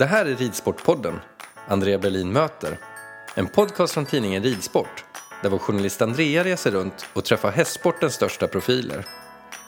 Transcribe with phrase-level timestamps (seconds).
[0.00, 1.20] Det här är Ridsportpodden,
[1.68, 2.78] Andrea Berlin möter.
[3.34, 5.04] En podcast från tidningen Ridsport,
[5.42, 9.06] där vår journalist Andrea reser runt och träffar hästsportens största profiler.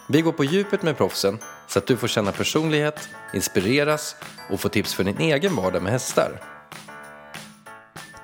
[0.09, 1.38] Vi går på djupet med proffsen
[1.69, 4.16] så att du får känna personlighet, inspireras
[4.50, 6.41] och få tips för din egen vardag med hästar.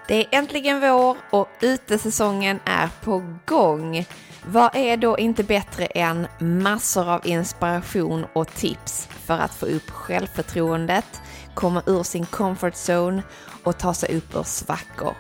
[0.09, 4.07] Det är äntligen vår och utesäsongen är på gång.
[4.47, 9.91] Vad är då inte bättre än massor av inspiration och tips för att få upp
[9.91, 11.21] självförtroendet,
[11.59, 13.23] komma ur sin comfort zone
[13.65, 15.15] och ta sig upp ur svackor.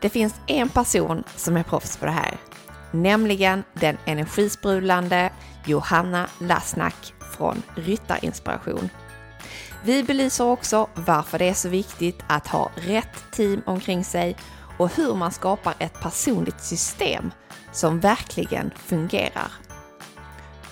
[0.00, 2.36] Det finns en person som är proffs på det här,
[2.90, 5.32] nämligen den energisprudlande
[5.66, 8.88] Johanna Lasnack från Ryttarinspiration.
[9.84, 14.36] Vi belyser också varför det är så viktigt att ha rätt team omkring sig
[14.78, 17.30] och hur man skapar ett personligt system
[17.72, 19.52] som verkligen fungerar.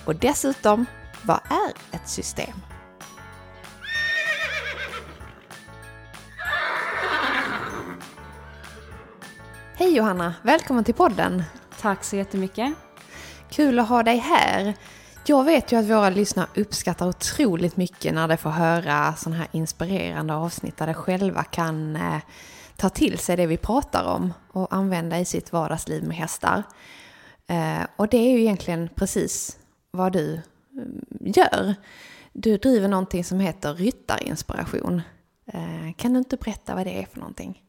[0.05, 0.85] Och dessutom,
[1.21, 2.70] vad är ett system?
[9.81, 11.43] Hej Johanna, välkommen till podden.
[11.79, 12.73] Tack så jättemycket.
[13.49, 14.73] Kul att ha dig här.
[15.25, 19.47] Jag vet ju att våra lyssnare uppskattar otroligt mycket när de får höra sådana här
[19.51, 22.17] inspirerande avsnitt där de själva kan eh,
[22.77, 26.63] ta till sig det vi pratar om och använda i sitt vardagsliv med hästar.
[27.47, 29.57] Eh, och det är ju egentligen precis
[29.91, 30.41] vad du
[30.73, 31.75] mm, gör.
[32.33, 35.01] Du driver någonting som heter Ryttarinspiration.
[35.45, 37.61] Eh, kan du inte berätta vad det är för någonting?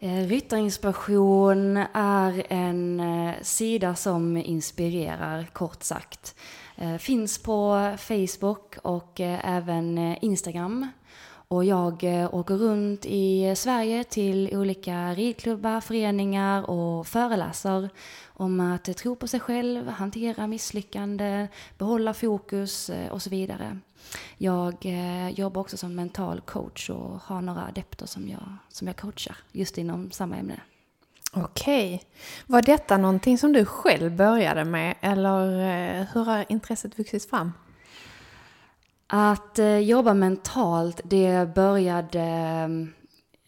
[0.00, 6.34] Eh, Ryttarinspiration är en eh, sida som inspirerar, kort sagt.
[6.76, 10.88] Eh, finns på Facebook och även Instagram.
[11.54, 17.88] Och jag eh, åker runt i Sverige till olika ridklubbar, föreningar och föreläser
[18.26, 21.48] om att tro på sig själv, hantera misslyckande,
[21.78, 23.78] behålla fokus eh, och så vidare.
[24.38, 28.96] Jag eh, jobbar också som mental coach och har några adepter som jag, som jag
[28.96, 30.60] coachar just inom samma ämne.
[31.32, 32.02] Okej.
[32.46, 35.46] Var detta någonting som du själv började med eller
[36.14, 37.52] hur har intresset vuxit fram?
[39.06, 42.92] Att eh, jobba mentalt, det började mm,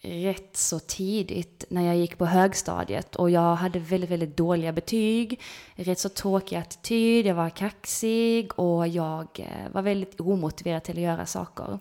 [0.03, 5.41] rätt så tidigt när jag gick på högstadiet och jag hade väldigt, väldigt dåliga betyg,
[5.75, 11.03] rätt så tråkig attityd, jag var kaxig och jag eh, var väldigt omotiverad till att
[11.03, 11.79] göra saker.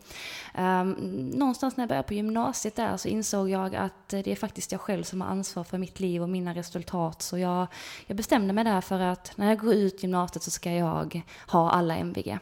[0.57, 0.91] Um,
[1.29, 4.71] någonstans när jag började på gymnasiet där så insåg jag att eh, det är faktiskt
[4.71, 7.67] jag själv som har ansvar för mitt liv och mina resultat så jag,
[8.07, 11.71] jag bestämde mig där för att när jag går ut gymnasiet så ska jag ha
[11.71, 12.39] alla MVG.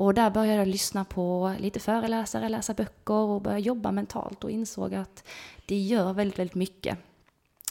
[0.00, 4.50] Och där började jag lyssna på lite föreläsare, läsa böcker och börja jobba mentalt och
[4.50, 5.24] insåg att
[5.66, 6.98] det gör väldigt, väldigt mycket.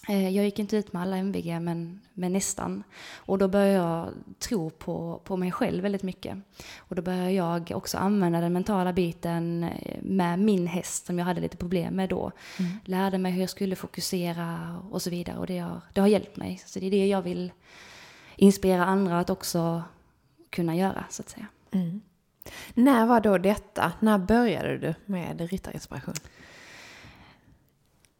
[0.09, 2.83] Eh, jag gick inte ut med alla MVG, men, men nästan.
[3.15, 4.09] Och då började jag
[4.39, 6.37] tro på, på mig själv väldigt mycket.
[6.77, 11.25] Och då började jag också använda den mentala biten eh, med min häst som jag
[11.25, 12.31] hade lite problem med då.
[12.59, 12.71] Mm.
[12.85, 15.37] Lärde mig hur jag skulle fokusera och så vidare.
[15.37, 16.61] Och det har, det har hjälpt mig.
[16.65, 17.51] Så det är det jag vill
[18.35, 19.83] inspirera andra att också
[20.49, 21.47] kunna göra, så att säga.
[21.71, 22.01] Mm.
[22.73, 23.91] När var då detta?
[23.99, 26.15] När började du med ryttarinspiration?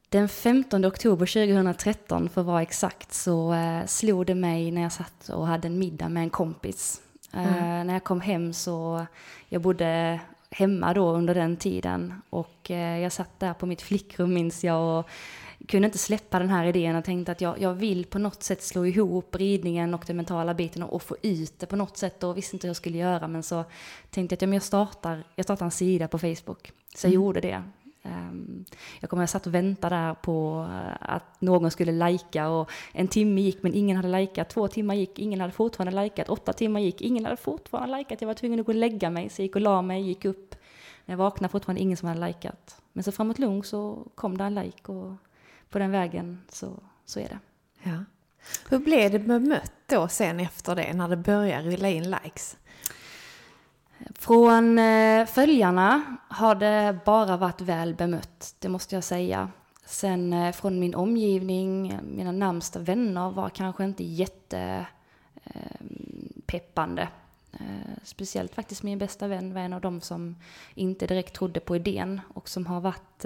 [0.09, 4.91] Den 15 oktober 2013 för att vara exakt så eh, slog det mig när jag
[4.91, 7.01] satt och hade en middag med en kompis.
[7.33, 7.87] Eh, mm.
[7.87, 9.05] när jag kom hem så,
[9.49, 10.19] jag bodde
[10.51, 14.99] hemma då under den tiden och eh, jag satt där på mitt flickrum minns jag
[14.99, 15.09] och
[15.69, 18.63] kunde inte släppa den här idén och tänkte att jag, jag vill på något sätt
[18.63, 22.23] slå ihop ridningen och den mentala biten och, och, få ut det på något sätt
[22.23, 23.65] och visste inte hur jag skulle göra men så
[24.09, 26.71] tänkte jag att ja, jag, startar, jag startar en sida på Facebook.
[26.95, 27.23] Så jag mm.
[27.23, 27.63] gjorde det.
[28.03, 28.65] Um,
[28.99, 33.07] jag kommer jag satt och väntade där på uh, att någon skulle lajka och en
[33.07, 36.79] timme gick men ingen hade lajkat, två timmar gick, ingen hade fortfarande lajkat, åtta timmar
[36.79, 39.45] gick, ingen hade fortfarande lajkat, jag var tvungen att gå och lägga mig, så jag
[39.45, 40.55] gick och la mig, gick upp.
[41.05, 42.81] När jag vaknade fortfarande ingen som hade lajkat.
[42.93, 45.13] Men så framåt lugn så kom det en like och
[45.69, 47.39] på den vägen så, så är det.
[47.83, 48.03] Ja.
[48.69, 52.57] Hur blev det bemött då sen efter det när det började rulla in likes?
[54.15, 59.51] Från eh, följarna har det bara varit väl bemött, det måste jag säga.
[59.85, 67.01] Sen eh, från min omgivning, mina närmsta vänner var kanske inte jättepeppande.
[67.01, 67.07] Eh,
[68.03, 70.35] speciellt faktiskt min bästa vän var en av dem som
[70.75, 73.25] inte direkt trodde på idén och som har varit,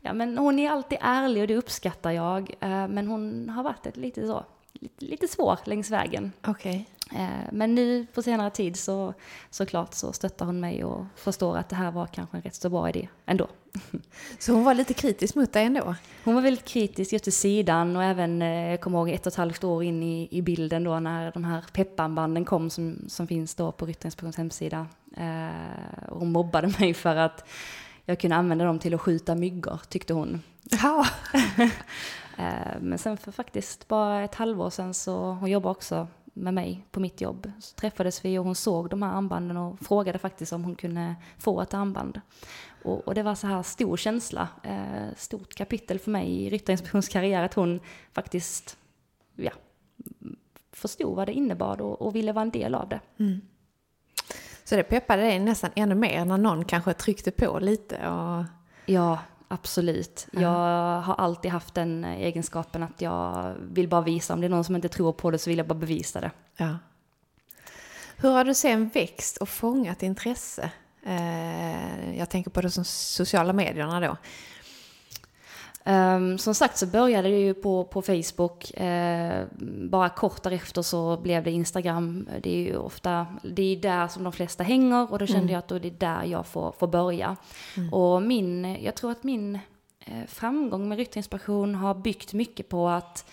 [0.00, 3.96] ja men hon är alltid ärlig och det uppskattar jag, men hon har varit ett
[3.96, 6.32] lite så, lite, lite svår längs vägen.
[6.46, 6.84] Okay.
[7.12, 9.14] Eh, men nu på senare tid så
[9.50, 12.68] såklart så stöttar hon mig och förstår att det här var kanske en rätt så
[12.68, 13.48] bra idé ändå.
[14.38, 15.94] Så hon var lite kritisk mot dig ändå?
[16.24, 19.32] Hon var väldigt kritisk just till sidan och även, eh, jag kommer ihåg ett och
[19.32, 23.26] ett halvt år in i, i bilden då när de här pepparnbanden kom som, som
[23.26, 24.86] finns då på Ryttarinspektions hemsida.
[25.16, 27.48] Eh, hon mobbade mig för att
[28.04, 30.42] jag kunde använda dem till att skjuta myggor, tyckte hon.
[30.70, 31.06] Ja.
[32.38, 36.86] eh, men sen för faktiskt bara ett halvår sedan så, hon jobbar också med mig
[36.90, 37.52] på mitt jobb.
[37.60, 41.14] Så träffades vi och hon såg de här armbanden och frågade faktiskt om hon kunde
[41.38, 42.20] få ett armband.
[42.86, 47.08] Och, och det var så här stor känsla, eh, stort kapitel för mig i Ryttarinspektions
[47.08, 47.80] karriär att hon
[48.12, 48.76] faktiskt
[49.36, 49.50] ja,
[50.72, 53.00] förstod vad det innebar och, och ville vara en del av det.
[53.18, 53.40] Mm.
[54.64, 58.08] Så det peppade dig nästan ännu mer när någon kanske tryckte på lite?
[58.08, 58.44] Och...
[58.86, 59.18] Ja,
[59.48, 60.26] Absolut.
[60.30, 60.40] Ja.
[60.40, 64.34] Jag har alltid haft den egenskapen att jag vill bara visa.
[64.34, 66.30] Om det är någon som inte tror på det så vill jag bara bevisa det.
[66.56, 66.78] Ja.
[68.16, 70.70] Hur har du sen växt och fångat intresse?
[71.06, 74.16] Eh, jag tänker på de sociala medierna då.
[75.88, 78.72] Um, som sagt så började det ju på, på Facebook.
[78.80, 79.44] Uh,
[79.90, 82.28] bara kort därefter så blev det Instagram.
[82.42, 85.52] Det är ju ofta, det är där som de flesta hänger och då kände mm.
[85.52, 87.36] jag att då är det där jag får, får börja.
[87.76, 87.92] Mm.
[87.92, 89.54] Och min, jag tror att min
[90.08, 93.30] uh, framgång med Ryttarinspiration har byggt mycket på att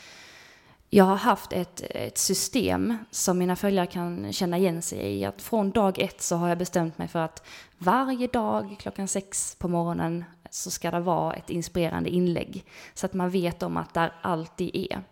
[0.95, 5.25] jag har haft ett, ett system som mina följare kan känna igen sig i.
[5.25, 7.47] Att från dag ett så har jag bestämt mig för att
[7.77, 12.65] varje dag klockan sex på morgonen så ska det vara ett inspirerande inlägg.
[12.93, 15.03] Så att man vet om att där alltid är.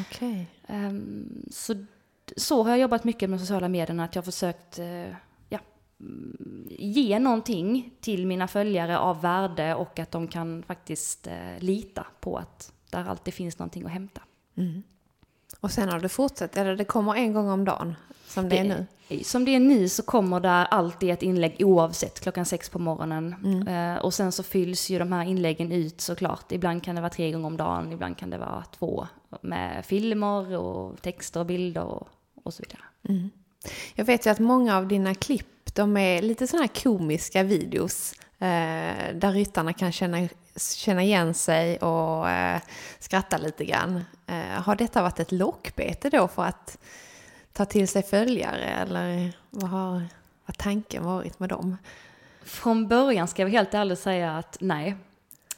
[0.00, 0.34] Okay.
[0.34, 1.74] Um, ehm, så,
[2.36, 5.14] så har jag jobbat mycket med sociala medierna, att jag har försökt uh,
[5.48, 5.58] ja,
[6.68, 12.36] ge någonting till mina följare av värde och att de kan faktiskt uh, lita på
[12.36, 14.20] att där alltid finns någonting att hämta.
[14.56, 14.82] Mm.
[15.60, 17.94] Och sen har det fortsatt, eller det kommer en gång om dagen
[18.26, 18.86] som det, det är nu?
[19.24, 23.34] Som det är nu så kommer där alltid ett inlägg oavsett klockan sex på morgonen.
[23.44, 23.96] Mm.
[23.96, 26.52] Uh, och sen så fylls ju de här inläggen ut såklart.
[26.52, 29.06] Ibland kan det vara tre gånger om dagen, ibland kan det vara två.
[29.40, 32.08] Med filmer och texter och bilder och,
[32.44, 32.82] och så vidare.
[33.08, 33.30] Mm.
[33.94, 38.12] Jag vet ju att många av dina klipp, de är lite sådana här komiska videos.
[38.38, 42.60] Eh, där ryttarna kan känna, känna igen sig och eh,
[42.98, 44.04] skratta lite grann.
[44.26, 46.78] Eh, har detta varit ett lockbete då för att
[47.52, 50.02] ta till sig följare eller vad har
[50.46, 51.76] vad tanken varit med dem?
[52.42, 54.96] Från början ska jag helt ärligt säga att nej.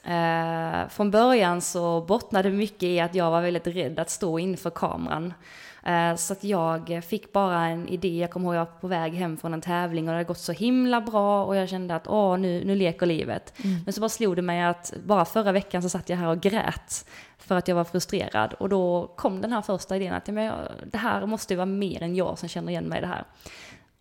[0.04, 4.70] Eh, från början så bottnade mycket i att jag var väldigt rädd att stå inför
[4.70, 5.34] kameran.
[5.82, 9.12] Eh, så att jag fick bara en idé, jag kommer ihåg jag var på väg
[9.12, 12.08] hem från en tävling och det hade gått så himla bra och jag kände att
[12.08, 13.52] åh, nu, nu leker livet.
[13.64, 13.78] Mm.
[13.84, 16.40] Men så bara slog det mig att bara förra veckan så satt jag här och
[16.40, 17.08] grät
[17.38, 18.54] för att jag var frustrerad.
[18.54, 20.54] Och då kom den här första idén att men,
[20.92, 23.24] det här måste ju vara mer än jag som känner igen mig i det här.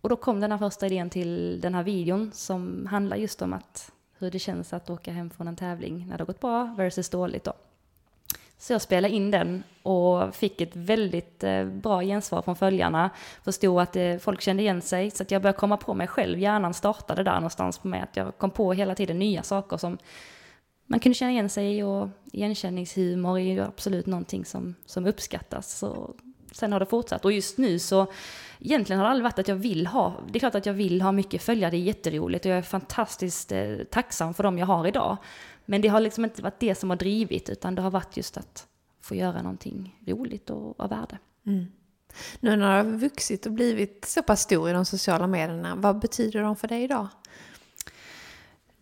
[0.00, 3.52] och då kom den här första idén till den här videon som handlar just om
[3.52, 6.74] att hur det känns att åka hem från en tävling när det har gått bra
[6.78, 7.52] versus dåligt då.
[8.62, 13.10] Så jag spelade in den och fick ett väldigt eh, bra gensvar från följarna.
[13.44, 16.38] Förstod att eh, folk kände igen sig, så att jag började komma på mig själv.
[16.38, 19.98] Hjärnan startade där någonstans på mig, att jag kom på hela tiden nya saker som
[20.86, 25.78] man kunde känna igen sig i och igenkänningshumor är ju absolut någonting som, som uppskattas.
[25.78, 26.14] Så
[26.52, 28.06] sen har det fortsatt och just nu så
[28.60, 31.02] egentligen har det aldrig varit att jag vill ha, det är klart att jag vill
[31.02, 34.66] ha mycket följare, det är jätteroligt och jag är fantastiskt eh, tacksam för dem jag
[34.66, 35.16] har idag.
[35.64, 38.36] Men det har liksom inte varit det som har drivit utan det har varit just
[38.36, 38.66] att
[39.00, 41.18] få göra någonting roligt och av värde.
[41.46, 41.66] Mm.
[42.40, 45.98] Nu när du har vuxit och blivit så pass stor i de sociala medierna, vad
[45.98, 47.08] betyder de för dig idag?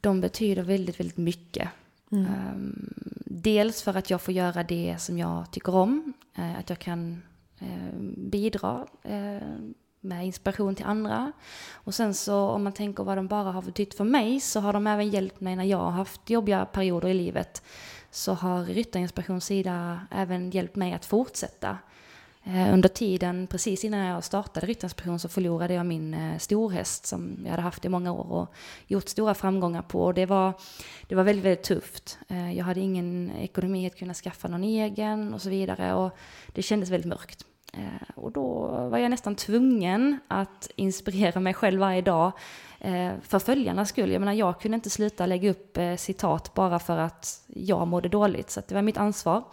[0.00, 1.68] De betyder väldigt, väldigt mycket.
[2.12, 2.24] Mm.
[2.24, 2.94] Um,
[3.26, 7.22] dels för att jag får göra det som jag tycker om, uh, att jag kan
[7.62, 11.32] uh, bidra uh, med inspiration till andra.
[11.72, 14.72] Och sen så om man tänker vad de bara har betytt för mig så har
[14.72, 17.62] de även hjälpt mig när jag har haft jobbiga perioder i livet.
[18.10, 21.78] Så har Ryttarinspirations sida även hjälpt mig att fortsätta.
[22.44, 27.38] Eh, under tiden, precis innan jag startade Ryttarinspiration så förlorade jag min eh, storhäst som
[27.44, 28.54] jag hade haft i många år och
[28.86, 30.04] gjort stora framgångar på.
[30.04, 30.52] Och det var,
[31.08, 32.18] det var väldigt, väldigt tufft.
[32.28, 36.16] Eh, jag hade ingen ekonomi att kunna skaffa någon egen och så vidare och
[36.46, 37.46] det kändes väldigt mörkt.
[37.72, 42.32] Eh, och då var jag nästan tvungen att inspirera mig själv varje dag
[42.80, 44.12] eh, för följarnas skull.
[44.12, 48.08] Jag menar, jag kunde inte sluta lägga upp eh, citat bara för att jag mådde
[48.08, 48.50] dåligt.
[48.50, 49.44] Så det var mitt ansvar.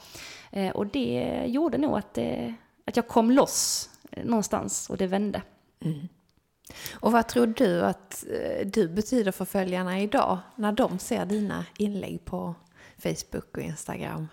[0.52, 2.54] Eh, och det gjorde nog att, det,
[2.86, 5.42] att jag kom loss eh, någonstans och det vände.
[5.80, 6.08] Mm.
[6.94, 8.24] Och vad tror du att
[8.66, 12.56] du betyder för följarna idag när de ser dina inlägg på
[12.98, 14.28] Facebook och Instagram?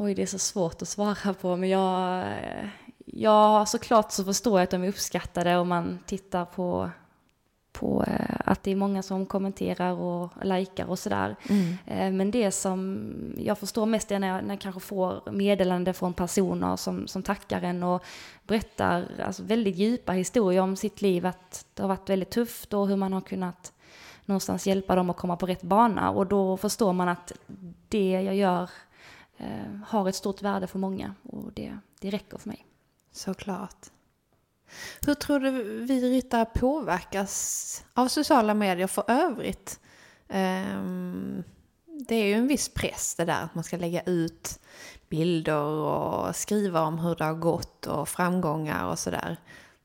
[0.00, 2.26] Oj, det är så svårt att svara på, men jag,
[3.06, 6.90] ja, såklart så förstår jag att de är uppskattade om man tittar på,
[7.72, 11.36] på eh, att det är många som kommenterar och likar och sådär.
[11.48, 11.76] Mm.
[11.86, 15.92] Eh, men det som jag förstår mest är när jag, när jag kanske får meddelande
[15.92, 18.02] från personer som, som tackar en och
[18.46, 22.88] berättar alltså, väldigt djupa historier om sitt liv, att det har varit väldigt tufft och
[22.88, 23.72] hur man har kunnat
[24.24, 26.10] någonstans hjälpa dem att komma på rätt bana.
[26.10, 27.32] Och då förstår man att
[27.88, 28.70] det jag gör
[29.38, 32.66] eh, har ett stort värde för många och det, det räcker för mig.
[33.12, 33.86] Såklart.
[35.06, 35.50] Hur tror du
[35.84, 39.80] vi ryttare påverkas av sociala medier för övrigt?
[40.28, 41.44] Um,
[42.08, 44.60] det är ju en viss press det där att man ska lägga ut
[45.08, 49.36] bilder och skriva om hur det har gått och framgångar och sådär.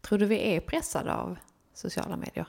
[0.02, 1.38] Tror du vi är pressade av
[1.74, 2.48] sociala medier?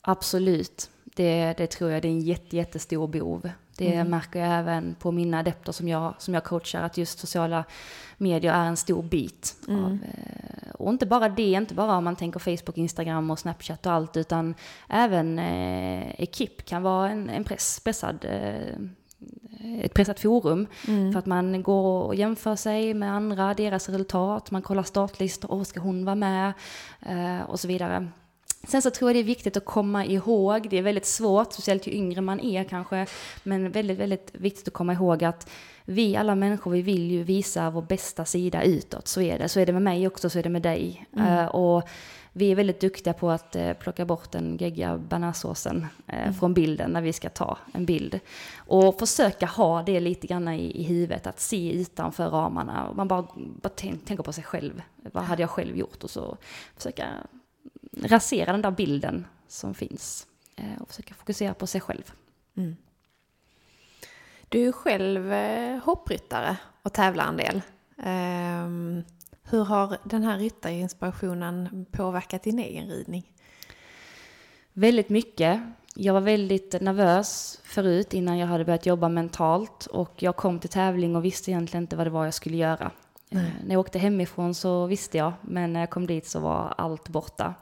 [0.00, 0.90] Absolut.
[1.04, 3.50] Det, det tror jag det är en jätte, jättestor bov.
[3.78, 4.10] Det mm.
[4.10, 7.64] märker jag även på mina adepter som jag, som jag coachar, att just sociala
[8.16, 9.56] medier är en stor bit.
[9.68, 9.84] Mm.
[9.84, 13.86] Av, eh, och inte bara det, inte bara om man tänker Facebook, Instagram och Snapchat
[13.86, 14.54] och allt, utan
[14.88, 18.78] även eh, Ekip kan vara en, en press, pressad eh,
[19.80, 20.66] ett pressat forum.
[20.88, 21.12] Mm.
[21.12, 25.62] För att man går och jämför sig med andra, deras resultat, man kollar startlistor, åh
[25.62, 26.52] ska hon vara med?
[27.00, 28.08] Eh, och så vidare.
[28.66, 31.86] Sen så tror jag det är viktigt att komma ihåg, det är väldigt svårt, speciellt
[31.86, 33.06] ju yngre man är kanske,
[33.42, 35.50] men väldigt, väldigt viktigt att komma ihåg att
[35.84, 39.48] vi alla människor, vi vill ju visa vår bästa sida utåt, så är det.
[39.48, 41.06] Så är det med mig också, så är det med dig.
[41.16, 41.38] Mm.
[41.38, 41.88] Uh, och
[42.32, 46.34] vi är väldigt duktiga på att uh, plocka bort den geggiga banasåsen uh, mm.
[46.34, 48.20] från bilden när vi ska ta en bild.
[48.56, 52.92] Och försöka ha det lite grann i, i huvudet, att se utanför ramarna.
[52.94, 54.82] Man bara, bara tänker på sig själv.
[55.12, 56.04] Vad hade jag själv gjort?
[56.04, 56.36] Och så
[56.76, 57.06] försöka
[57.92, 60.26] rasera den där bilden som finns
[60.56, 62.12] eh, och försöka fokusera på sig själv.
[62.56, 62.76] Mm.
[64.48, 67.62] Du är själv eh, hoppryttare och tävlar en del.
[67.96, 69.04] Um,
[69.42, 73.32] hur har den här ryttarinspirationen påverkat din egen ridning?
[74.72, 75.60] Väldigt mycket.
[75.94, 80.70] Jag var väldigt nervös förut innan jag hade börjat jobba mentalt och jag kom till
[80.70, 82.90] tävling och visste egentligen inte vad det var jag skulle göra.
[83.36, 83.46] Nej.
[83.46, 86.74] Eh, när jag åkte hemifrån så visste jag, men när jag kom dit så var
[86.78, 87.54] allt borta.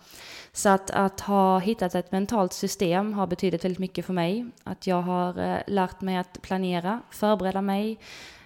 [0.52, 4.46] Så att, att ha hittat ett mentalt system har betydit väldigt mycket för mig.
[4.64, 7.98] Att jag har eh, lärt mig att planera, förbereda mig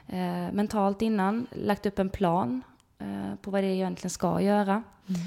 [0.06, 2.62] eh, mentalt innan, lagt upp en plan
[2.98, 4.82] eh, på vad det är jag egentligen ska göra.
[5.08, 5.20] Mm.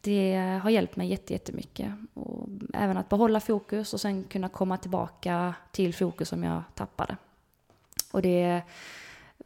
[0.00, 1.94] Det har hjälpt mig jättemycket.
[2.14, 7.16] Och även att behålla fokus och sen kunna komma tillbaka till fokus om jag tappade.
[8.10, 8.62] Och det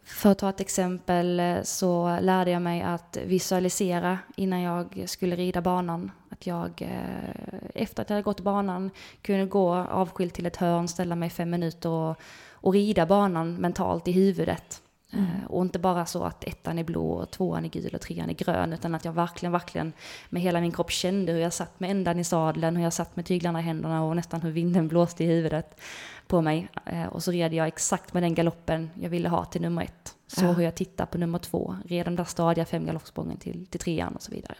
[0.05, 5.37] för att ta ett exempel eh, så lärde jag mig att visualisera innan jag skulle
[5.37, 6.11] rida banan.
[6.29, 8.91] Att jag eh, efter att jag hade gått banan
[9.23, 12.17] kunde gå avskilt till ett hörn, ställa mig fem minuter och,
[12.50, 14.83] och rida banan mentalt i huvudet.
[15.13, 18.31] Eh, Och inte bara så att ettan är blå, och tvåan är gul och trean
[18.31, 19.93] är grön, utan att jag verkligen, verkligen
[20.29, 23.17] med hela min kropp kände hur jag satt med ändan i sadeln, hur jag satt
[23.17, 25.81] med tyglarna i händerna och nästan hur vinden blåste i huvudet
[26.27, 26.69] på mig.
[26.85, 30.15] Eh, Och så red jag exakt med den galoppen jag ville ha till nummer ett.
[30.27, 30.53] Så Ja.
[30.53, 34.15] hur jag tittade på nummer två, red den där stadiga fem galoppsprången till, till trean
[34.15, 34.55] och så vidare.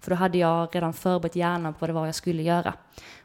[0.00, 2.74] För då hade jag redan förberett hjärnan på vad det var jag skulle göra.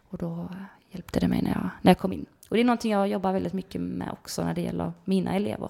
[0.10, 0.48] Och då eh,
[0.92, 2.26] hjälpte det mig när jag, när jag kom in.
[2.50, 5.70] Och det är någonting jag jobbar väldigt mycket med också när det gäller mina elever.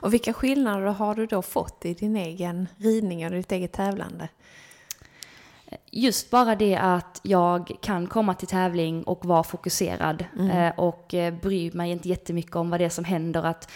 [0.00, 4.28] Och vilka skillnader har du då fått i din egen ridning och ditt eget tävlande?
[5.90, 11.34] Just bara det att jag kan komma till tävling och vara fokuserad eh, och eh,
[11.34, 13.42] bry mig inte jättemycket om vad det är som händer.
[13.42, 13.70] Att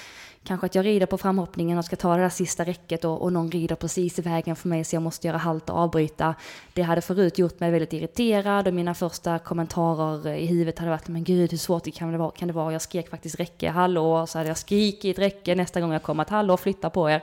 [0.47, 3.33] kanske att jag rider på framhoppningen och ska ta det där sista räcket och, och
[3.33, 6.35] någon rider precis i vägen för mig så jag måste göra halt och avbryta.
[6.73, 11.09] Det hade förut gjort mig väldigt irriterad och mina första kommentarer i huvudet hade varit
[11.09, 12.31] men gud hur svårt det kan det vara.
[12.31, 12.73] Kan det vara?
[12.73, 16.31] Jag skrek faktiskt räcke, hallå, så hade jag skrikit räcke nästa gång jag kom att
[16.31, 17.23] hallå flytta på er.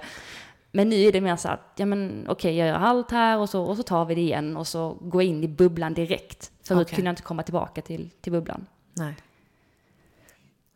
[0.71, 3.49] Men nu är det mer så att, ja men okej, jag gör halt här och
[3.49, 6.51] så, och så tar vi det igen och så går in i bubblan direkt.
[6.63, 6.95] Förut Okej.
[6.95, 8.65] kunde jag inte komma tillbaka till, till bubblan.
[8.93, 9.15] Nej.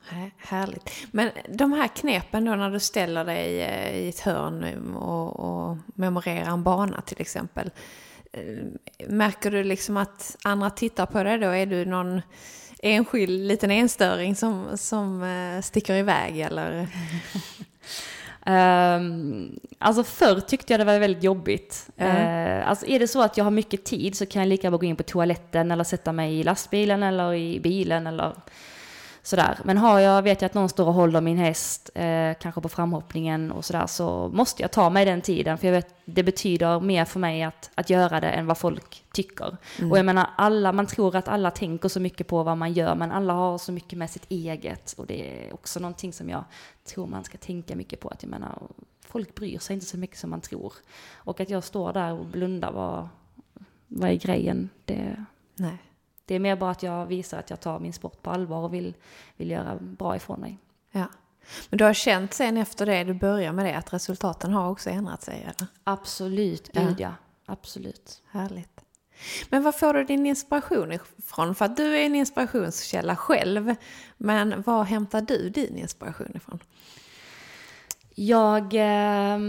[0.09, 0.89] Hä- Härligt.
[1.11, 5.77] Men de här knepen då när du ställer dig eh, i ett hörn och, och
[5.95, 7.71] memorerar en bana till exempel.
[8.33, 8.41] eh,
[9.07, 11.47] Märker du liksom att andra tittar på dig då?
[11.47, 12.21] Är du någon
[12.83, 16.87] enskild liten enstöring som, som eh, sticker iväg eller?
[18.45, 21.89] Um, alltså förr tyckte jag det var väldigt jobbigt.
[21.95, 22.05] Ja.
[22.05, 24.77] Eh, alltså är det så att jag har mycket tid så kan jag lika bra
[24.77, 28.33] gå in på toaletten eller sätta mig i lastbilen eller i bilen eller
[29.27, 29.59] sådär.
[29.63, 32.69] Men har jag, vet jag att någon står och håller min häst, eh, kanske på
[32.69, 35.57] framhoppningen och sådär, så måste jag ta mig den tiden.
[35.57, 39.03] För jag vet, det betyder mer för mig att, att göra det än vad folk
[39.11, 39.57] tycker.
[39.91, 42.95] Och jag menar, alla, man tror att alla tänker så mycket på vad man gör,
[42.95, 44.93] men alla har så mycket med sitt eget.
[44.97, 46.43] Och det är också någonting som jag
[46.85, 48.09] tror man ska tänka mycket på.
[48.09, 48.61] Att jag menar,
[49.05, 50.73] folk bryr sig inte så mycket som man tror.
[51.15, 53.07] Och att jag står där och blundar, vad,
[53.87, 54.69] vad är grejen?
[54.85, 55.77] Det, Nej.
[56.27, 58.73] Det är mer bara att jag visar att jag tar min sport på allvar och
[58.73, 58.93] vill,
[59.37, 60.57] vill göra bra ifrån mig.
[60.91, 61.05] Ja.
[61.69, 64.89] Men du har känt sen efter det du börjar med det att resultaten har också
[64.89, 65.67] ändrat sig eller?
[65.83, 66.81] Absolut, Ja.
[66.81, 67.11] gud ja.
[67.45, 68.21] Absolut.
[68.31, 68.81] Härligt.
[69.49, 71.55] Men var får du din inspiration ifrån?
[71.55, 73.75] För att du är en inspirationskälla själv.
[74.17, 76.59] Men var hämtar du din inspiration ifrån?
[78.15, 79.39] Jag eh,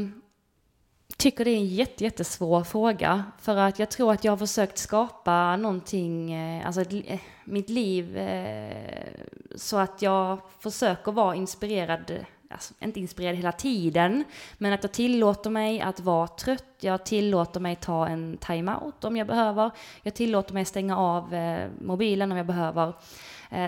[1.19, 3.25] tycker det är en jätte, jättesvår fråga.
[3.39, 7.69] För att jag tror att jag har försökt skapa någonting, eh, alltså ett, eh, mitt
[7.69, 9.13] liv, eh,
[9.55, 12.13] så att jag försöker vara inspirerad,
[12.51, 14.25] alltså inte inspirerad hela tiden,
[14.59, 19.17] men att jag tillåter mig att vara trött, jag tillåter mig ta en time-out om
[19.17, 19.71] jag behöver,
[20.03, 21.35] jag tillåter mig stänga av
[21.81, 22.93] mobilen om jag behöver.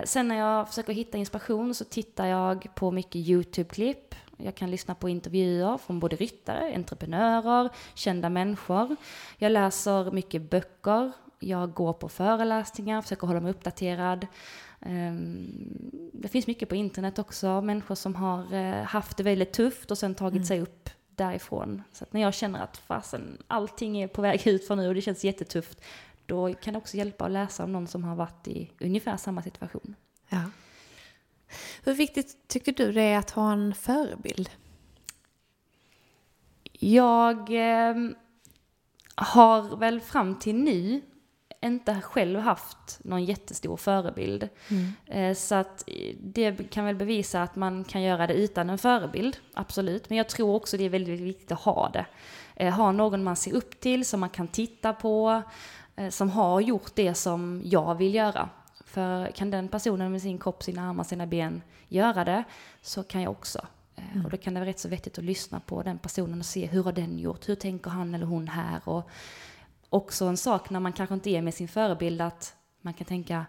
[0.05, 4.15] Sen när jag försöker hitta inspiration så tittar jag på mycket YouTube-klipp.
[4.45, 8.97] Jag kan lyssna på intervjuer från både ryttare, entreprenörer, kända människor.
[9.39, 11.13] Jag läser mycket böcker.
[11.39, 14.27] Jag går på föreläsningar, försöker hålla mig uppdaterad.
[14.81, 19.91] Ehm, Det finns mycket på internet också, människor som har eh, haft det väldigt tufft
[19.91, 21.83] och sen tagit sig upp därifrån.
[21.93, 25.01] Så när jag känner att fasen, allting är på väg ut för nu och det
[25.01, 25.81] känns jättetufft,
[26.27, 29.43] då kan det också hjälpa att läsa om någon som har varit i ungefär samma
[29.43, 29.95] situation.
[30.29, 30.43] Ja.
[31.85, 34.51] Hur viktigt tycker du det är att ha en förebild?
[36.73, 37.95] Jag eh,
[39.15, 41.03] har väl fram till nu
[41.63, 44.49] inte själv haft någon jättestor förebild.
[45.07, 48.79] Eh, så att eh, det kan väl bevisa att man kan göra det utan en
[48.79, 50.11] förebild, absolut.
[50.11, 52.07] Men jag tror också det är väldigt viktigt att ha det.
[52.57, 55.43] Eh, ha någon man ser upp till, som man kan titta på,
[55.97, 58.49] eh, som har gjort det som jag vill göra.
[58.91, 62.45] För kan den personen med sin kropp, sina armar, sina ben göra det,
[62.83, 63.67] så kan jag också.
[63.97, 66.47] Eh, Och då kan det vara rätt så vettigt att lyssna på den personen och
[66.47, 68.89] se hur har den gjort, hur tänker han eller hon här?
[68.89, 69.11] Och
[69.89, 73.47] också en sak när man kanske inte är med sin förebild att man kan tänka,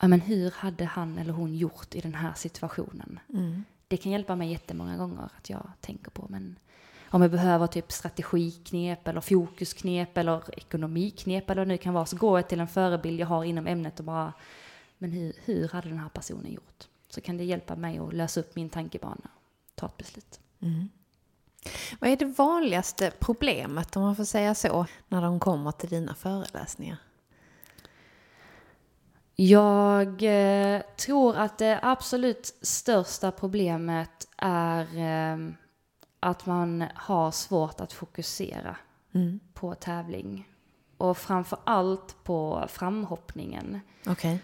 [0.00, 3.20] ja men hur hade han eller hon gjort i den här situationen?
[3.88, 6.58] Det kan hjälpa mig jättemånga gånger att jag tänker på, men
[7.16, 12.06] om jag behöver typ strategiknep eller fokusknep eller ekonomiknep eller vad det nu kan vara,
[12.06, 14.32] så går jag till en förebild jag har inom ämnet och bara,
[14.98, 16.88] men hur, hur hade den här personen gjort?
[17.08, 19.28] Så kan det hjälpa mig att lösa upp min tankebana,
[19.74, 20.40] ta ett beslut.
[22.00, 26.14] Vad är det vanligaste problemet, om man får säga så, när de kommer till dina
[26.14, 26.96] föreläsningar?
[29.36, 35.52] Jag eh, tror att det absolut största problemet är eh,
[36.20, 38.76] att man har svårt att fokusera
[39.54, 40.48] på tävling.
[40.96, 43.80] Och framför allt på framhoppningen.
[44.06, 44.42] Okej.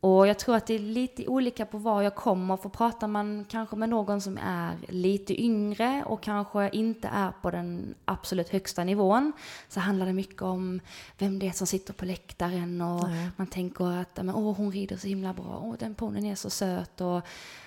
[0.00, 3.44] Och jag tror att det är lite olika på var jag kommer, för pratar man
[3.48, 8.84] kanske med någon som är lite yngre och kanske inte är på den absolut högsta
[8.84, 9.32] nivån,
[9.68, 10.80] så handlar det mycket om
[11.18, 13.28] vem det är som sitter på läktaren och mm.
[13.36, 16.50] man tänker att men, åh, hon rider så himla bra, åh, den ponen är så
[16.50, 17.22] söt och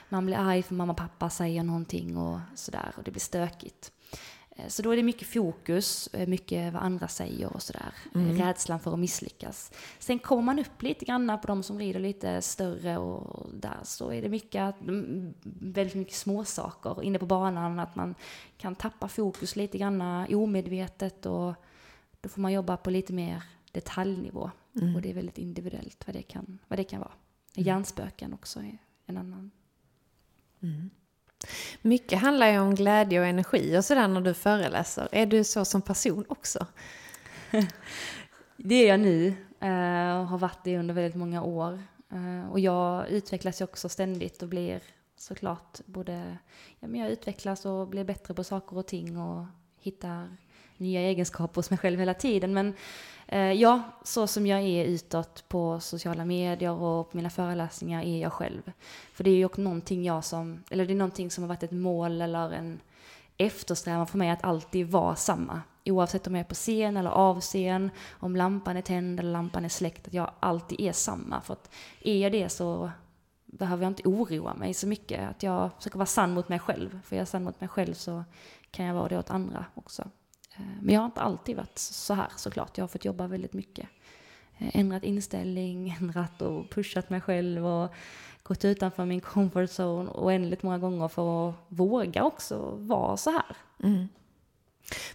[0.09, 3.91] man blir arg för mamma och pappa säger någonting och sådär och det blir stökigt.
[4.55, 7.93] Eh, så då är det mycket fokus, eh, mycket vad andra säger och sådär.
[8.15, 8.37] Mm.
[8.37, 9.71] Rädslan för att misslyckas.
[9.99, 14.11] Sen kommer man upp lite grann på de som rider lite större och där så
[14.11, 14.75] är det mycket,
[15.43, 17.79] väldigt mycket småsaker inne på banan.
[17.79, 18.15] Att man
[18.57, 20.01] kan tappa fokus lite grann
[20.35, 21.53] omedvetet och
[22.21, 24.51] då får man jobba på lite mer detaljnivå.
[24.75, 24.95] Mm.
[24.95, 27.13] Och det är väldigt individuellt vad det kan, vad det kan vara.
[27.55, 27.67] Mm.
[27.67, 29.51] Hjärnspöken också är en annan.
[30.59, 30.89] Mm.
[31.81, 35.07] Mycket handlar ju om glädje och energi och sådär när du föreläser.
[35.11, 36.65] Är du så som person också?
[38.57, 39.27] det är jag nu
[39.59, 41.83] eh, och har varit det under väldigt många år.
[42.11, 44.81] Eh, och jag utvecklas ju också ständigt och blir
[45.17, 46.37] såklart både,
[46.79, 49.45] ja men jag utvecklas och blir bättre på saker och ting och
[49.79, 50.37] hittar
[50.81, 52.53] nya egenskaper hos mig själv hela tiden.
[52.53, 52.73] Men
[53.27, 58.21] eh, ja, så som jag är utåt på sociala medier och på mina föreläsningar är
[58.21, 58.71] jag själv.
[59.13, 61.63] För det är ju också någonting jag som, eller det är någonting som har varit
[61.63, 62.79] ett mål eller en
[63.37, 65.61] eftersträvan för mig att alltid vara samma.
[65.85, 69.65] Oavsett om jag är på scen eller av scen, om lampan är tänd eller lampan
[69.65, 71.41] är släckt, att jag alltid är samma.
[71.41, 71.69] För att
[72.01, 72.91] är jag det så
[73.45, 75.29] behöver jag inte oroa mig så mycket.
[75.29, 76.99] Att jag försöker vara sann mot mig själv.
[77.03, 78.23] För jag är sann mot mig själv så
[78.71, 80.03] kan jag vara det åt andra också.
[80.55, 82.77] Eh, men jag har inte alltid varit så här såklart.
[82.77, 83.89] Jag har fått jobba väldigt mycket.
[84.57, 87.93] Eh, ändrat inställning, ändrat och pushat mig själv och
[88.43, 93.55] gått utanför min comfort zone oändligt många gånger för att våga också vara så här.
[93.83, 94.07] Mm.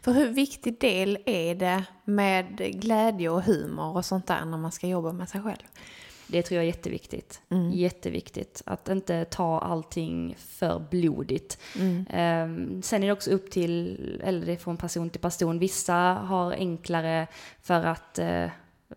[0.01, 4.72] För hur viktig del är det med glädje och humor och sånt där när man
[4.72, 5.66] ska jobba med sig själv?
[6.26, 7.40] Det tror jag är jätteviktigt.
[7.48, 7.70] Mm.
[7.70, 8.62] Jätteviktigt.
[8.66, 11.58] Att inte ta allting för blodigt.
[11.78, 11.96] Mm.
[12.50, 15.58] Um, sen är det också upp till, eller det är från person till person.
[15.58, 17.26] Vissa har enklare
[17.62, 18.50] för att uh,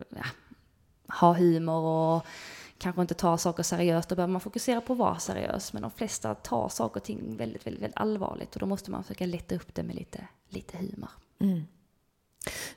[0.09, 0.25] ja,
[1.07, 2.25] ha humor och
[2.77, 4.09] kanske inte ta saker seriöst.
[4.09, 5.73] Då behöver man fokusera på att vara seriös.
[5.73, 8.53] Men de flesta tar saker och ting väldigt, väldigt, väldigt allvarligt.
[8.53, 11.09] Och då måste man försöka lätta upp det med lite, lite humor.
[11.39, 11.63] Mm.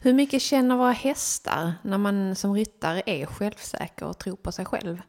[0.01, 4.65] Hur mycket känner våra hästar när man som ryttare är självsäker och tror på sig
[4.65, 5.03] själv?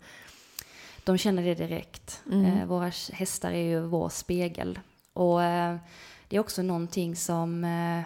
[1.03, 2.21] De känner det direkt.
[2.31, 2.45] Mm.
[2.45, 4.79] Eh, våra hästar är ju vår spegel.
[5.13, 5.77] Och eh,
[6.27, 8.03] det är också någonting som eh,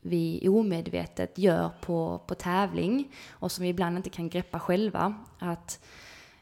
[0.00, 5.14] vi omedvetet gör på, på tävling och som vi ibland inte kan greppa själva.
[5.38, 5.80] Att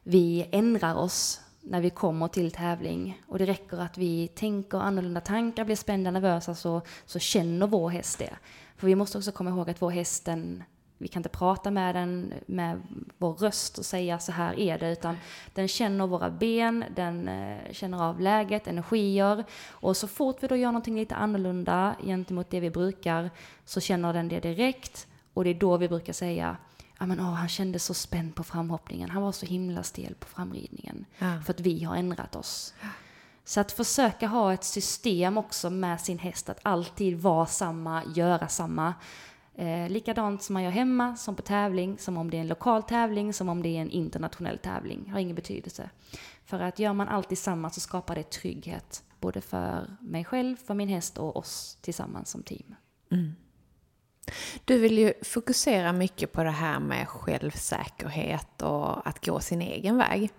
[0.02, 5.20] vi ändrar oss när vi kommer till tävling och det räcker att vi tänker annorlunda
[5.20, 8.36] tankar, blir spända, nervösa så, så känner vår häst det.
[8.76, 10.62] För vi måste också komma ihåg att vår häst, den,
[10.98, 12.82] vi kan inte prata med den med
[13.18, 15.16] vår röst och säga så här är det, utan
[15.54, 19.44] den känner våra ben, den eh, känner av läget, energier.
[19.68, 23.30] Och så fort vi då gör någonting lite annorlunda gentemot det vi brukar,
[23.64, 25.06] så känner den det direkt.
[25.34, 26.56] Och det är då vi brukar säga,
[27.04, 30.26] ja men åh, han kände så spänd på framhoppningen, han var så himla stel på
[30.26, 31.04] framridningen.
[31.18, 31.40] Ja.
[31.44, 32.74] För att vi har ändrat oss.
[33.44, 38.48] Så att försöka ha ett system också med sin häst, att alltid vara samma, göra
[38.48, 38.94] samma.
[39.54, 42.82] Eh, likadant som man gör hemma, som på tävling, som om det är en lokal
[42.82, 45.10] tävling, som om det är en internationell tävling.
[45.10, 45.90] Har ingen betydelse.
[46.44, 50.74] För att gör man alltid samma så skapar det trygghet, både för mig själv, för
[50.74, 52.74] min häst och oss tillsammans som team.
[53.10, 53.34] Mm.
[54.64, 59.96] Du vill ju fokusera mycket på det här med självsäkerhet och att gå sin egen
[59.96, 60.30] väg.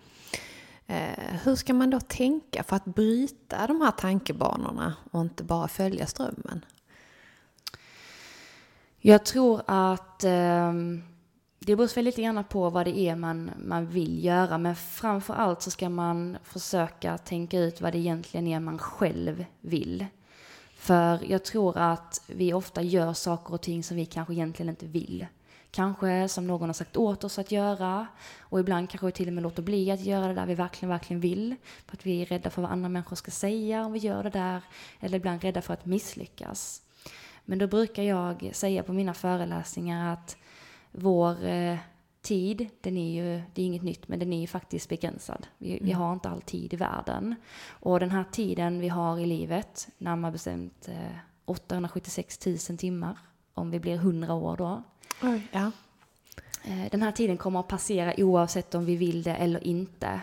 [0.87, 5.67] Eh, hur ska man då tänka för att bryta de här tankebanorna och inte bara
[5.67, 6.65] följa strömmen?
[8.99, 10.73] Jag tror att eh,
[11.59, 14.57] det beror lite grann på vad det är man, man vill göra.
[14.57, 19.45] Men framför allt så ska man försöka tänka ut vad det egentligen är man själv
[19.61, 20.05] vill.
[20.85, 24.85] För jag tror att vi ofta gör saker och ting som vi kanske egentligen inte
[24.85, 25.25] vill.
[25.71, 28.07] Kanske som någon har sagt åt oss att göra.
[28.39, 30.89] Och ibland kanske vi till och med låter bli att göra det där vi verkligen,
[30.89, 31.55] verkligen vill.
[31.85, 34.29] För att vi är rädda för vad andra människor ska säga om vi gör det
[34.29, 34.61] där.
[34.99, 36.81] Eller ibland rädda för att misslyckas.
[37.45, 40.37] Men då brukar jag säga på mina föreläsningar att
[40.91, 41.77] vår eh,
[42.25, 45.47] tid, den är ju, det är inget nytt, men den är ju faktiskt begränsad.
[45.57, 45.85] Vi, mm.
[45.85, 47.35] vi, har inte all tid i världen.
[47.67, 53.17] Och den här tiden vi har i livet, närmare bestämt eh, 876 000 timmar,
[53.53, 54.83] om vi blir 100 år då,
[55.23, 55.71] Oj, ja.
[56.63, 60.21] Eh, den här tiden kommer att passera oavsett om vi vill det eller inte.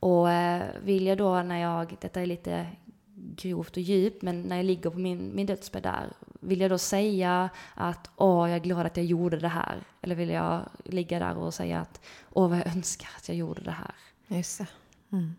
[0.00, 2.66] Och eh, vill jag då när jag, detta är lite
[3.14, 6.12] grovt och djupt, men när jag ligger på min, min dödsbädd där,
[6.46, 9.82] vill jag då säga att åh, jag är glad att jag gjorde det här?
[10.00, 12.00] Eller vill jag ligga där och säga att
[12.32, 13.94] åh, vad jag önskar att jag gjorde det här?
[14.26, 14.66] Just det.
[15.12, 15.34] Mm.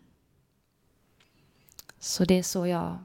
[1.98, 2.98] Så det är så jag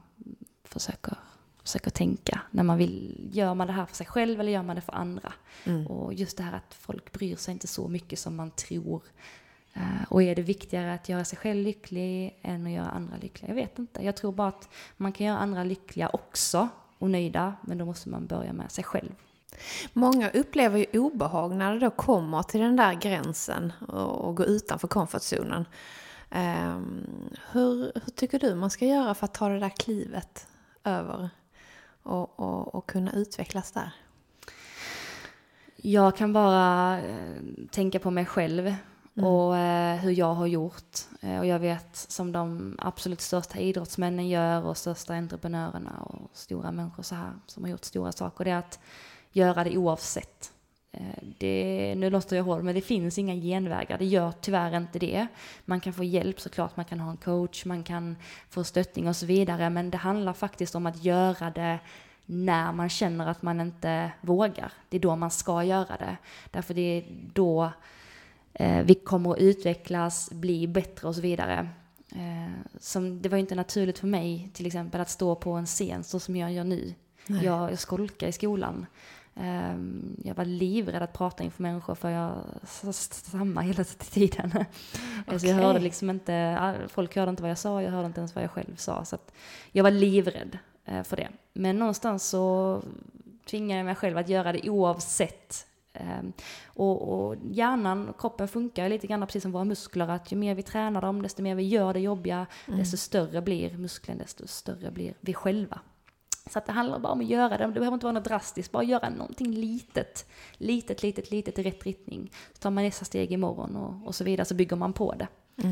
[0.64, 1.16] försöker,
[1.62, 4.76] försöker tänka när man vill, gör man det här för sig själv eller gör man
[4.76, 5.32] det för andra?
[5.64, 5.86] Mm.
[5.86, 9.02] Och just det här att folk bryr sig inte så mycket som man tror.
[9.72, 13.48] Eh, och är det viktigare att göra sig själv lycklig än att göra andra lyckliga?
[13.48, 14.04] Jag vet inte.
[14.04, 16.68] Jag tror bara att man kan göra andra lyckliga också
[17.08, 19.12] nöjda, men då måste man börja med sig själv.
[19.92, 24.88] Många upplever ju obehag när det då kommer till den där gränsen och, går utanför
[24.88, 25.64] komfortzonen.
[26.30, 27.06] Um,
[27.52, 30.46] hur, hur tycker du man ska göra för att ta det där klivet
[30.84, 31.28] över
[32.02, 33.90] och, och, och kunna utvecklas där?
[35.76, 37.36] Jag kan bara eh,
[37.70, 38.74] tänka på mig själv
[39.16, 39.30] Mm.
[39.30, 40.98] och eh, hur jag har gjort.
[41.20, 46.72] Eh, och jag vet som de absolut största idrottsmännen gör och största entreprenörerna och stora
[46.72, 48.44] människor så här som har gjort stora saker.
[48.44, 48.78] Det är att
[49.32, 50.52] göra det oavsett.
[50.92, 53.98] Eh, det, nu låter jag hård, men det finns inga genvägar.
[53.98, 55.26] Det gör tyvärr inte det.
[55.64, 58.16] Man kan få hjälp såklart, man kan ha en coach, man kan
[58.50, 59.70] få stöttning och så vidare.
[59.70, 61.78] Men det handlar faktiskt om att göra det
[62.26, 64.72] när man känner att man inte vågar.
[64.88, 66.16] Det är då man ska göra det.
[66.50, 67.72] Därför det är då
[68.84, 71.68] vi kommer att utvecklas, bli bättre och så vidare.
[72.12, 75.66] Eh, som, det var ju inte naturligt för mig till exempel att stå på en
[75.66, 76.94] scen så som jag gör nu.
[77.26, 77.44] Nej.
[77.44, 78.86] Jag, jag skolkade i skolan.
[79.36, 79.74] Eh,
[80.24, 84.52] jag var livrädd att prata inför människor för jag s- s- stammade hela tiden.
[84.56, 84.64] Eh,
[85.26, 85.52] Så jag Okej.
[85.52, 88.44] hörde liksom inte, all- folk hörde inte vad jag sa, jag hörde inte ens vad
[88.44, 89.04] jag själv sa.
[89.04, 89.18] Så
[89.72, 91.28] jag var livrädd eh, för det.
[91.52, 92.82] Men någonstans så
[93.50, 95.73] tvingade jag mig själv att göra det oavsett Ehm,
[96.66, 100.54] och, och hjärnan och kroppen funkar lite grann precis som våra muskler, att ju mer
[100.54, 104.90] vi tränar dem, desto mer vi gör det jobbiga, desto större blir muskeln, desto större
[104.90, 105.80] blir vi själva.
[106.50, 108.72] Så att det handlar bara om att göra det, det behöver inte vara något drastiskt,
[108.72, 112.30] bara göra någonting litet, litet, litet, litet i rätt riktning.
[112.52, 115.28] Så tar man nästa steg imorgon och, och så vidare, så bygger man på det.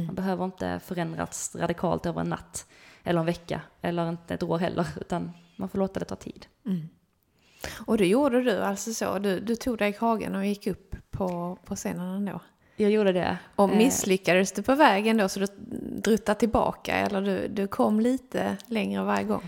[0.06, 2.66] Man behöver inte förändras radikalt över en natt,
[3.02, 6.46] eller en vecka, eller inte ett år heller, utan man får låta det ta tid.
[7.86, 10.96] Och det gjorde du alltså så, du, du tog dig i kragen och gick upp
[11.10, 12.40] på, på scenen ändå?
[12.76, 13.38] Jag gjorde det.
[13.56, 15.46] Och Eh, misslyckades du på vägen då så du
[16.02, 19.42] druttade tillbaka eller du, du kom lite längre varje gång?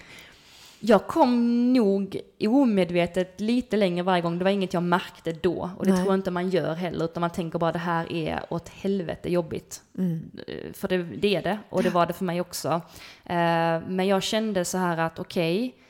[0.81, 4.39] Jag kom nog omedvetet lite längre varje gång.
[4.39, 5.71] Det var inget jag märkte då.
[5.79, 5.99] Och det Nej.
[6.01, 7.05] tror jag inte man gör heller.
[7.05, 9.83] Utan man tänker bara det här är åt helvete jobbigt.
[9.99, 11.59] Eh, För det, det är det.
[11.71, 12.69] Och det var det för mig också.
[13.25, 15.65] Eh, Men jag kände så här att okej.
[15.65, 15.84] ehm,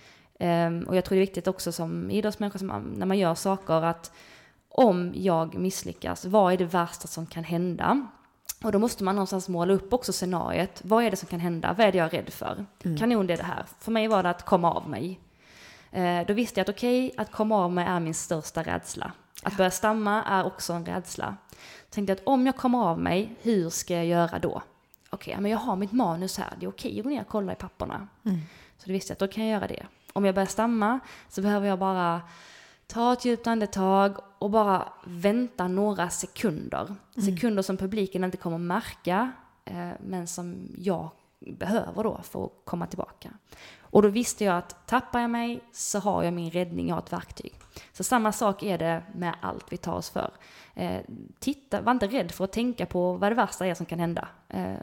[0.87, 4.12] och jag tror det är viktigt också som idrottsmänniska, som, när man gör saker, att
[4.68, 8.07] om jag misslyckas, vad är det värsta som kan hända?
[8.62, 10.83] Och då måste man någonstans måla upp också scenariet.
[10.85, 11.74] Vad är det som kan hända?
[11.78, 12.64] Vad är det jag är rädd för?
[12.98, 13.64] Kanon, det är det här.
[13.78, 15.20] För mig var det att komma av mig.
[15.90, 19.12] Eh, då visste jag att okej, att komma av mig är min största rädsla.
[19.42, 21.37] Att börja stamma är också en rädsla.
[21.90, 24.62] Tänkte att om jag kommer av mig, hur ska jag göra då?
[25.11, 26.54] Okej, ja, men jag har mitt manus här.
[26.61, 28.09] Det är okej att gå ner och kolla i papperna.
[28.78, 29.87] Så då visste jag att då kan jag göra det.
[30.16, 32.22] Om jag börjar stamma så behöver jag bara
[32.87, 36.94] ta ett djupt andetag och bara vänta några sekunder.
[37.14, 39.33] Sekunder som publiken inte kommer märka,
[39.64, 43.31] eh, men som jag behöver då för att komma tillbaka.
[43.81, 47.03] Och då visste jag att tappar jag mig så har jag min räddning, jag har
[47.03, 47.53] ett verktyg.
[47.92, 50.31] Så samma sak är det med allt vi tar oss för.
[50.74, 51.00] Eh,
[51.38, 54.29] titta, var inte rädd för att tänka på vad det värsta är som kan hända.
[54.48, 54.74] Eh,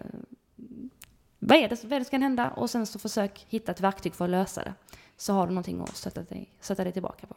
[1.39, 2.49] vad är, det, vad är det som kan hända?
[2.49, 4.73] Och sen så försök hitta ett verktyg för att lösa det.
[5.21, 7.35] Så har du någonting att stötta dig, stötta dig tillbaka på.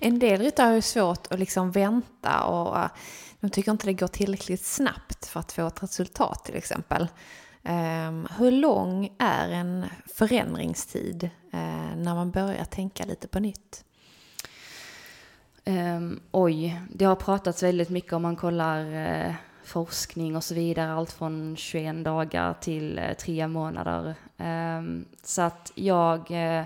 [0.00, 2.88] En del ryttare har ju svårt att liksom vänta och eh,
[3.40, 7.08] de tycker inte det går tillräckligt snabbt för att få ett resultat till exempel.
[7.62, 13.84] Ehm, hur lång är en förändringstid eh, när man börjar tänka lite på nytt?
[15.64, 19.34] Ehm, oj, det har pratats väldigt mycket om man kollar eh,
[19.66, 20.92] forskning och så vidare.
[20.92, 24.14] Allt från 21 dagar till eh, tre månader.
[24.38, 26.64] Ehm, så att jag eh,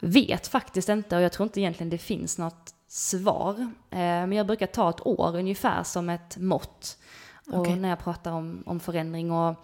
[0.00, 3.54] vet faktiskt inte och jag tror inte egentligen det finns något svar.
[3.90, 6.98] Eh, men jag brukar ta ett år ungefär som ett mått.
[7.46, 7.76] Och Okej.
[7.76, 9.54] när jag pratar om, om förändring och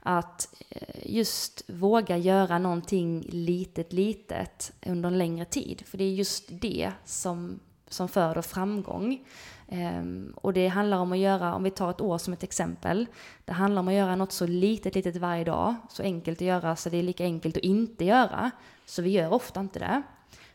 [0.00, 5.82] att eh, just våga göra någonting litet, litet under en längre tid.
[5.86, 9.24] För det är just det som, som föder framgång.
[9.68, 13.06] Ehm, och det handlar om att göra, om vi tar ett år som ett exempel,
[13.44, 15.74] det handlar om att göra något så litet, litet varje dag.
[15.90, 18.50] Så enkelt att göra så det är lika enkelt att inte göra.
[18.86, 20.02] Så vi gör ofta inte det.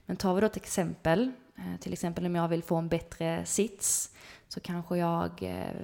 [0.06, 3.46] Men tar vi då ett exempel, eh, till exempel om jag vill få en bättre
[3.46, 4.12] sits
[4.48, 5.82] så kanske jag eh,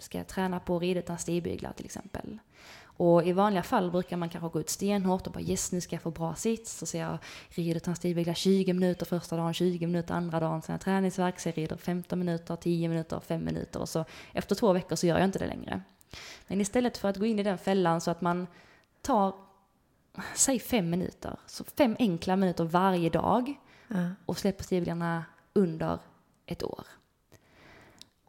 [0.00, 2.38] ska träna på att rida utan stigbyglar till exempel.
[2.98, 5.96] Och i vanliga fall brukar man kanske gå ut stenhårt och bara yes nu ska
[5.96, 6.78] jag få bra sits.
[6.78, 10.62] Så ser jag rider utan stigbyglar 20 minuter första dagen, 20 minuter andra dagen.
[10.62, 14.72] Sen träningsverk så jag rider 15 minuter, 10 minuter, 5 minuter och så efter två
[14.72, 15.82] veckor så gör jag inte det längre.
[16.46, 18.46] Men istället för att gå in i den fällan så att man
[19.02, 19.34] tar,
[20.34, 23.54] säg fem minuter, så fem enkla minuter varje dag
[24.26, 25.98] och släpper stigbyglarna under
[26.46, 26.84] ett år.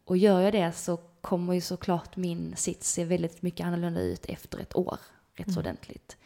[0.05, 4.25] Och gör jag det så kommer ju såklart min sits se väldigt mycket annorlunda ut
[4.25, 4.99] efter ett år,
[5.35, 6.17] rätt så ordentligt.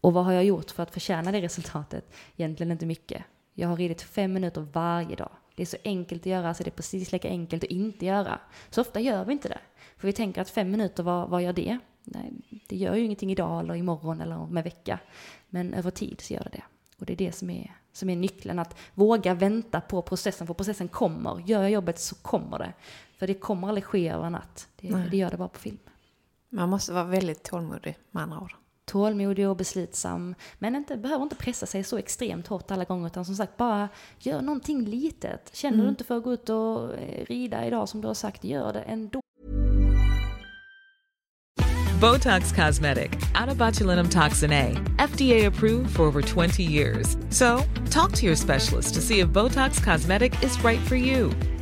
[0.00, 2.12] Och vad har jag gjort för att förtjäna det resultatet?
[2.36, 3.24] Egentligen inte mycket.
[3.54, 5.30] Jag har ridit fem minuter varje dag.
[5.56, 8.40] Det är så enkelt att göra så det är precis lika enkelt att inte göra.
[8.70, 9.60] Så ofta gör vi inte det.
[9.96, 11.78] För vi tänker att fem minuter, vad, vad gör det?
[12.04, 12.32] Nej,
[12.68, 14.98] det gör ju ingenting idag eller imorgon eller om en vecka.
[15.48, 16.62] Men över tid så gör det det.
[16.98, 20.54] Och det är det som är, som är nyckeln, att våga vänta på processen, för
[20.54, 21.42] processen kommer.
[21.46, 22.72] Gör jag jobbet så kommer det.
[23.20, 24.68] För det kommer aldrig ske över en natt.
[24.76, 25.78] Det, det gör det bara på film.
[26.50, 28.54] Man måste vara väldigt tålmodig med andra ord.
[28.84, 33.24] Tålmodig och beslitsam, men inte, behöver inte pressa sig så extremt hårt alla gånger, utan
[33.24, 35.50] som sagt bara gör någonting litet.
[35.52, 38.44] Känner du inte för att gå ut och eh, rida idag som du har sagt,
[38.44, 39.20] gör det ändå.
[42.00, 43.10] Botox Cosmetic,
[43.58, 44.76] botulinum toxin A,
[45.08, 47.16] FDA approved for over 20 years.
[47.30, 51.30] So, talk to your specialist to see if Botox Cosmetic is right for you.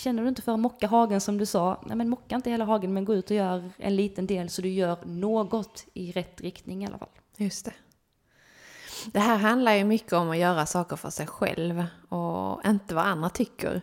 [0.00, 2.64] Känner du inte för att mocka hagen som du sa, nej men mocka inte hela
[2.64, 6.40] hagen men gå ut och gör en liten del så du gör något i rätt
[6.40, 7.08] riktning i alla fall.
[7.36, 7.72] Just det.
[9.12, 13.06] Det här handlar ju mycket om att göra saker för sig själv och inte vad
[13.06, 13.82] andra tycker.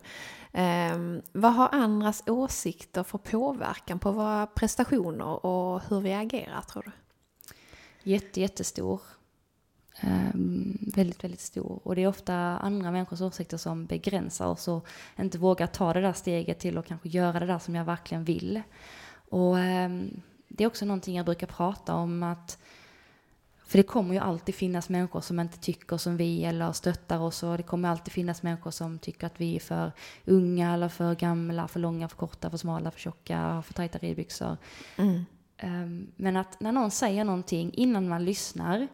[0.52, 6.84] Ehm, vad har andras åsikter för påverkan på våra prestationer och hur vi agerar tror
[6.86, 6.92] du?
[8.12, 9.02] Jätte, jättestor.
[10.02, 11.80] Ehm, väldigt, väldigt stor.
[11.84, 14.88] Och det är ofta andra människors åsikter som begränsar oss och
[15.20, 18.24] inte vågar ta det där steget till att kanske göra det där som jag verkligen
[18.24, 18.62] vill.
[19.30, 22.58] Och ehm, det är också någonting jag brukar prata om att
[23.66, 27.44] för det kommer ju alltid finnas människor som inte tycker som vi eller stöttar oss
[27.44, 29.92] och det kommer alltid finnas människor som tycker att vi är för
[30.26, 34.58] unga eller för gamla, för långa, för korta, för smala, för tjocka, för tajta ridbyxor.
[35.58, 38.88] Ehm, Men att när någon säger någonting innan man lyssnar,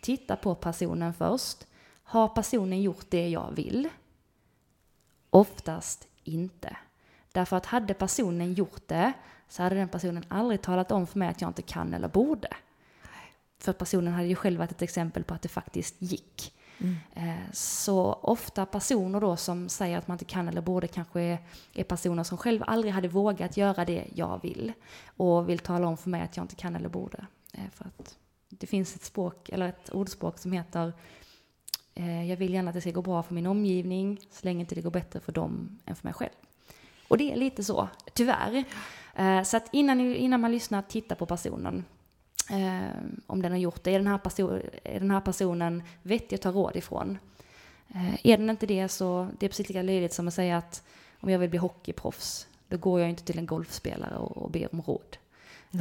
[0.00, 1.66] titta på personen först.
[2.02, 3.88] Har personen gjort det jag vill?
[5.30, 6.76] Oftast inte.
[7.32, 9.12] Därför att hade personen gjort det
[9.48, 12.48] så hade den personen aldrig talat om för mig att jag inte kan eller borde.
[13.58, 16.54] För personen hade ju själv varit ett exempel på att det faktiskt gick.
[17.14, 21.38] Eh, Så ofta personer då som säger att man inte kan eller borde kanske är,
[21.74, 24.72] är personer som själv aldrig hade vågat göra det jag vill.
[25.16, 27.26] Och vill tala om för mig att jag inte kan eller borde.
[27.52, 28.18] Eh, För att
[28.50, 30.92] det finns ett språk, eller ett ordspråk som heter
[31.94, 34.74] eh, Jag vill gärna att det ska gå bra för min omgivning så länge inte
[34.74, 36.30] det går bättre för dem än för mig själv.
[37.08, 38.64] Och det är lite så, tyvärr.
[39.14, 41.84] Eh, Så att innan, innan man lyssnar, titta på personen.
[42.50, 43.90] Eh, om den har gjort det.
[43.94, 47.18] Är den här, perso- är den här personen vettig att ta råd ifrån?
[47.88, 50.82] Eh, är den inte det så det är precis lika löjligt som att säga att
[51.20, 54.68] om jag vill bli hockeyproffs, då går jag inte till en golfspelare och, och ber
[54.74, 55.16] om råd.
[55.74, 55.80] Eh,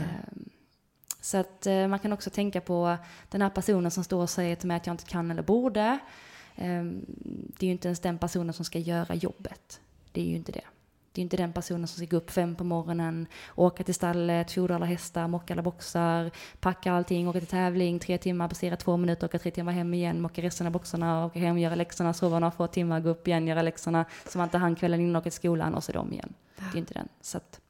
[1.22, 2.98] så att eh, man kan också tänka på
[3.30, 6.00] den här personen som står och säger till mig att jag inte kan eller borde.
[6.56, 6.84] Eh,
[7.58, 9.82] det är ju inte ens den personen som ska göra jobbet.
[10.12, 10.66] Det är ju inte det.
[11.12, 14.52] Det är inte den personen som ska gå upp fem på morgonen, åka till stallet,
[14.52, 18.98] fodra alla hästar, mocka alla boxar, packa allting, åka till tävling, tre timmar, passera två
[18.98, 22.40] minuter, åka tre timmar hem igen, mocka resten av boxarna, åka hem, göra läxorna, sova
[22.40, 25.24] några få timmar, gå upp igen, göra läxorna, så man inte hann kvällen innan, åka
[25.24, 26.34] till skolan och så dem igen.
[26.56, 27.08] Det är inte den.
[27.22, 27.62] Så att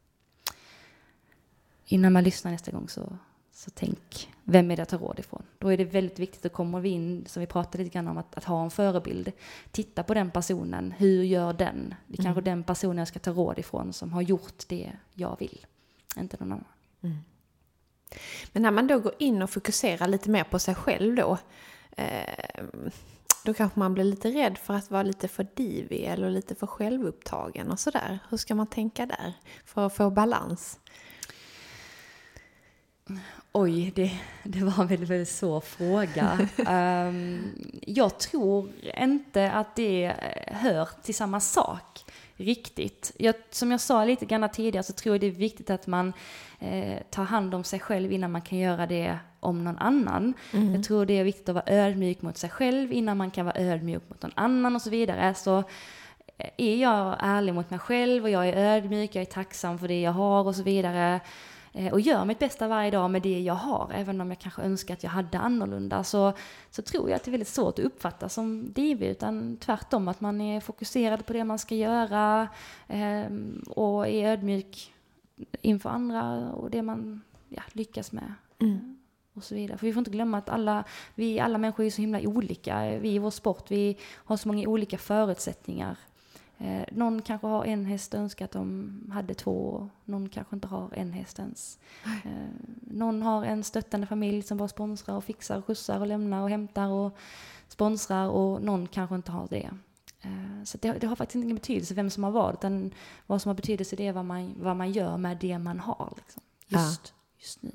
[1.85, 3.17] innan man lyssnar nästa gång så,
[3.60, 5.43] så tänk, vem är det jag tar råd ifrån?
[5.58, 8.17] Då är det väldigt viktigt, då kommer vi in, som vi pratade lite grann om,
[8.17, 9.32] att, att ha en förebild.
[9.72, 11.95] Titta på den personen, hur gör den?
[12.08, 15.36] Det är kanske den personen jag ska ta råd ifrån som har gjort det jag
[15.39, 15.65] vill,
[16.17, 16.65] inte någon annan.
[18.52, 21.38] Men när man då går in och fokuserar lite mer på sig själv då,
[21.91, 22.63] eh,
[23.45, 26.67] då kanske man blir lite rädd för att vara lite för divig eller lite för
[26.67, 28.19] självupptagen och sådär.
[28.30, 29.34] Hur ska man tänka där
[29.65, 30.80] för att få balans?
[33.51, 34.12] Oj, det,
[34.43, 36.47] det var väldigt, väldigt svår fråga.
[36.68, 40.14] Ehm, jag tror inte att det
[40.47, 42.05] hör till samma sak.
[42.38, 43.12] riktigt.
[43.18, 46.14] Jag, som jag sa lite grann tidigare så tror jag det är viktigt att man
[46.60, 50.34] eh, tar hand om sig själv innan man kan göra det om någon annan.
[50.53, 50.76] Mm.
[50.76, 53.55] Jag tror det är viktigt att vara ödmjuk mot sig själv innan man kan vara
[53.60, 55.34] ödmjuk mot någon annan och så vidare.
[55.34, 55.57] Så
[56.38, 59.88] eh, är jag ärlig mot mig själv och jag är ödmjuk, jag är tacksam för
[59.88, 61.20] det jag har och så vidare
[61.91, 64.93] och gör mitt bästa varje dag med det jag har, även om jag kanske önskar
[64.93, 66.34] att jag hade annorlunda, så,
[66.72, 70.22] så tror jag att det är väldigt svårt att uppfatta som divig, utan tvärtom att
[70.22, 72.47] man är fokuserad på det man ska göra
[72.88, 73.26] eh,
[73.67, 74.93] och är ödmjuk
[75.61, 78.34] inför andra och det man ja, lyckas med.
[78.59, 78.97] Mm.
[79.34, 79.78] Och så vidare.
[79.78, 80.84] För vi får inte glömma att alla,
[81.15, 82.99] vi, alla människor är så himla olika.
[82.99, 85.97] Vi i vår sport, vi har så många olika förutsättningar.
[86.62, 89.89] Eh, någon kanske har en häst och önskar att de hade två.
[90.05, 91.80] Någon kanske inte har en häst ens.
[92.05, 92.32] Eh,
[92.82, 96.49] någon har en stöttande familj som bara sponsrar och fixar och skjutsar och lämnar och
[96.49, 97.18] hämtar och
[97.68, 99.70] sponsrar och någon kanske inte har det.
[100.22, 102.91] Eh, så det, det, har faktiskt ingen betydelse vem som har vad, utan
[103.28, 106.14] vad som har betydelse det är vad man, vad man gör med det man har.
[106.18, 107.39] Liksom, just, ja.
[107.39, 107.72] just nu.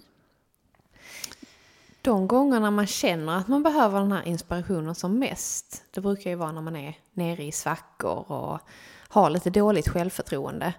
[2.05, 6.37] De gångerna man känner att man behöver den här inspirationen som mest, det brukar ju
[6.37, 8.61] vara när man är nere i svackor och
[9.09, 10.75] har lite dåligt självförtroende.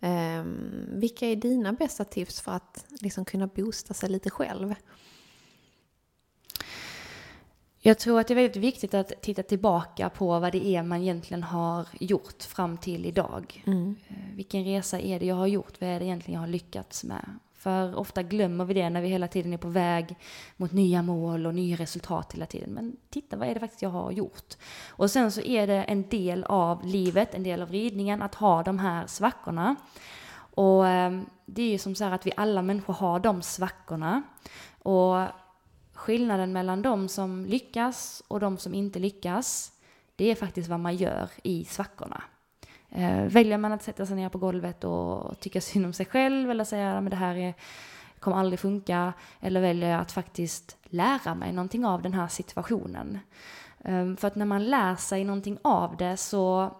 [0.00, 4.74] Um, vilka är dina bästa tips för att liksom kunna boosta sig lite själv?
[7.80, 11.02] Jag tror att det är väldigt viktigt att titta tillbaka på vad det är man
[11.02, 13.62] egentligen har gjort fram till idag.
[13.66, 13.96] Mm.
[14.08, 15.80] Eh, vilken resa är det jag har gjort?
[15.80, 17.38] Vad är det egentligen jag har lyckats med?
[17.58, 20.16] För ofta glömmer vi det när vi hela tiden är på väg
[20.56, 22.70] mot nya mål och nya resultat hela tiden.
[22.70, 24.54] Men titta, vad är det faktiskt jag har gjort?
[24.88, 28.62] Och sen så är det en del av livet, en del av ridningen, att ha
[28.62, 29.76] de här svackorna.
[30.54, 34.22] Och eh, det är ju som så här att vi alla människor har de svackorna.
[34.78, 35.26] Och
[35.92, 39.72] skillnaden mellan de som lyckas och de som inte lyckas,
[40.16, 42.22] det är faktiskt vad man gör i svackorna.
[42.90, 46.50] Eh, väljer man att sätta sig ner på golvet och tycka synd om sig själv
[46.50, 47.54] eller säga att det här är,
[48.20, 53.18] kommer aldrig funka, eller väljer jag att faktiskt lära mig någonting av den här situationen.
[53.84, 56.70] Um, för att när man lär sig någonting av det så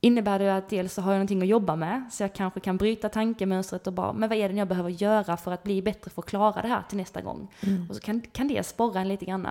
[0.00, 2.76] innebär det att dels så har jag någonting att jobba med, så jag kanske kan
[2.76, 6.10] bryta tankemönstret och bara, men vad är det jag behöver göra för att bli bättre
[6.10, 7.48] för att klara det här till nästa gång?
[7.60, 7.86] Mm.
[7.88, 9.48] Och så kan, kan det sporra en lite grann.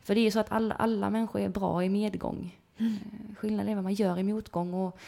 [0.00, 2.56] För det är ju så att alla, alla människor är bra i medgång.
[2.82, 3.36] Mm.
[3.38, 4.98] Skillnaden är vad man gör i motgång och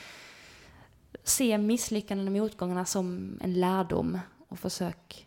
[1.25, 4.19] se misslyckanden och motgångarna som en lärdom
[4.49, 5.27] och försök.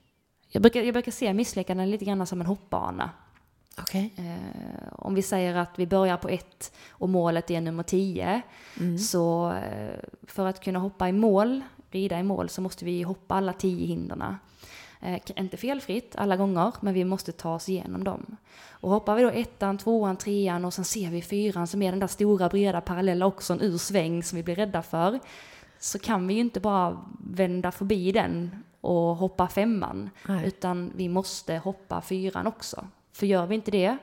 [0.49, 3.09] Jag brukar, jag brukar se misslyckanden lite grann som en hoppbana.
[3.81, 4.09] Okay.
[4.15, 8.41] Eh, om vi säger att vi börjar på ett och målet är nummer tio.
[8.79, 8.97] Mm.
[8.97, 13.35] Så eh, för att kunna hoppa i mål, rida i mål, så måste vi hoppa
[13.35, 14.37] alla tio hinderna.
[14.99, 18.37] Eh, inte felfritt alla gånger, men vi måste ta oss igenom dem.
[18.69, 21.99] Och hoppar vi då ettan, tvåan, trean och sen ser vi fyran som är den
[21.99, 25.19] där stora breda parallella oxen ur sväng som vi blir rädda för.
[25.79, 30.09] Så kan vi ju inte bara vända förbi den och hoppa femman.
[30.27, 30.47] Nej.
[30.47, 32.87] Utan vi måste hoppa fyran också.
[33.11, 33.97] För gör vi inte det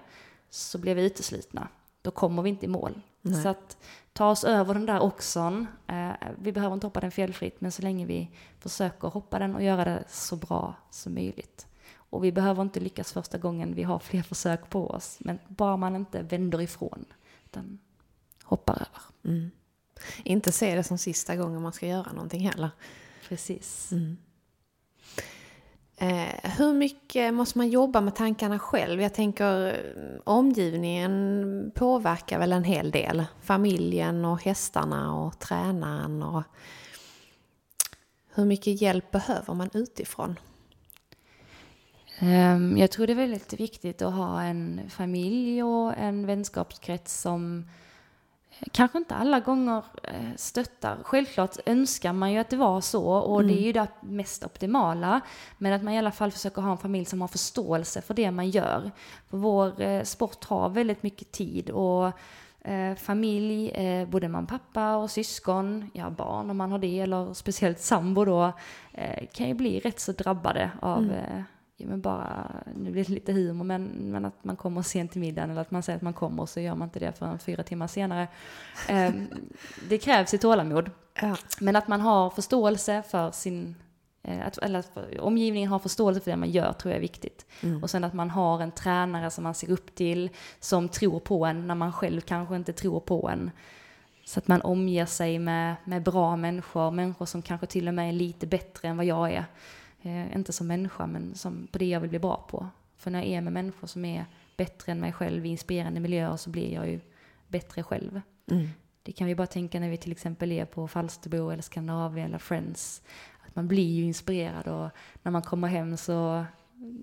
[0.51, 1.69] så blir vi uteslutna.
[2.03, 3.01] Då kommer vi inte i mål.
[3.21, 3.43] Nej.
[3.43, 3.77] Så att
[4.15, 5.67] ta oss över den där oxen.
[5.87, 9.63] Eh, vi behöver inte hoppa den felfritt, men så länge vi försöker hoppa den och
[9.63, 11.67] göra det så bra som möjligt.
[11.95, 15.17] Och vi behöver inte lyckas första gången, vi har fler försök på oss.
[15.21, 17.05] Men bara man inte vänder ifrån,
[17.45, 17.79] utan
[18.43, 19.35] hoppar över.
[19.37, 19.51] Mm.
[20.25, 22.71] Inte se det som sista gången man ska göra någonting heller.
[23.29, 23.93] Precis.
[23.93, 24.17] Mm.
[25.97, 29.01] Eh, hur mycket måste man jobba med tankarna själv?
[29.01, 29.81] Jag tänker
[30.25, 33.25] omgivningen påverkar väl en hel del.
[33.43, 36.43] Familjen och hästarna och tränaren och
[38.35, 40.39] hur mycket hjälp behöver man utifrån?
[42.19, 47.69] Ehm, jag tror det är väldigt viktigt att ha en familj och en vänskapskrets som
[48.73, 50.99] kanske inte alla gånger eh, stöttar.
[51.03, 53.53] Självklart önskar man ju att det var så och mm.
[53.53, 55.21] det är ju det mest optimala.
[55.59, 58.31] Men att man i alla fall försöker ha en familj som har förståelse för det
[58.31, 58.91] man gör.
[59.31, 62.13] För vår eh, sport har väldigt mycket tid och
[62.61, 67.35] eh, familj, eh, både man pappa och syskon, ja barn om man har det eller
[67.35, 68.53] speciellt sambo då,
[68.93, 71.45] eh, kan ju bli rätt så drabbade av mm
[71.77, 75.21] ja, men bara, nu blir det lite humor, men, men att man kommer sent till
[75.21, 77.39] middagen eller att man säger att man kommer och så gör man inte det förrän
[77.39, 78.29] fyra timmar senare.
[78.89, 79.13] Eh,
[79.89, 80.91] det krävs i tålamod.
[81.21, 81.37] Ja.
[81.61, 83.75] Men att man har förståelse för sin,
[84.23, 87.47] eh, att, eller att omgivningen har förståelse för det man gör tror jag är viktigt.
[87.61, 87.83] Mm.
[87.83, 91.47] Och sen att man har en tränare som man ser upp till, som tror på
[91.47, 93.51] en när man själv kanske inte tror på en.
[94.25, 98.09] Så att man omger sig med, med bra människor, människor som kanske till och med
[98.09, 99.45] är lite bättre än vad jag är.
[100.05, 102.69] Eh, inte som människa, men som, på det jag vill bli bra på.
[102.97, 104.27] För när jag är med människor som är
[104.57, 107.01] bättre än mig själv i inspirerande miljöer så blir jag ju
[107.49, 108.21] bättre själv.
[108.51, 108.69] Mm.
[109.03, 112.39] Det kan vi bara tänka när vi till exempel är på Falsterbo eller Skandinavien eller
[112.39, 113.03] Friends.
[113.47, 114.91] Att man blir ju inspirerad och
[115.23, 116.45] när man kommer hem så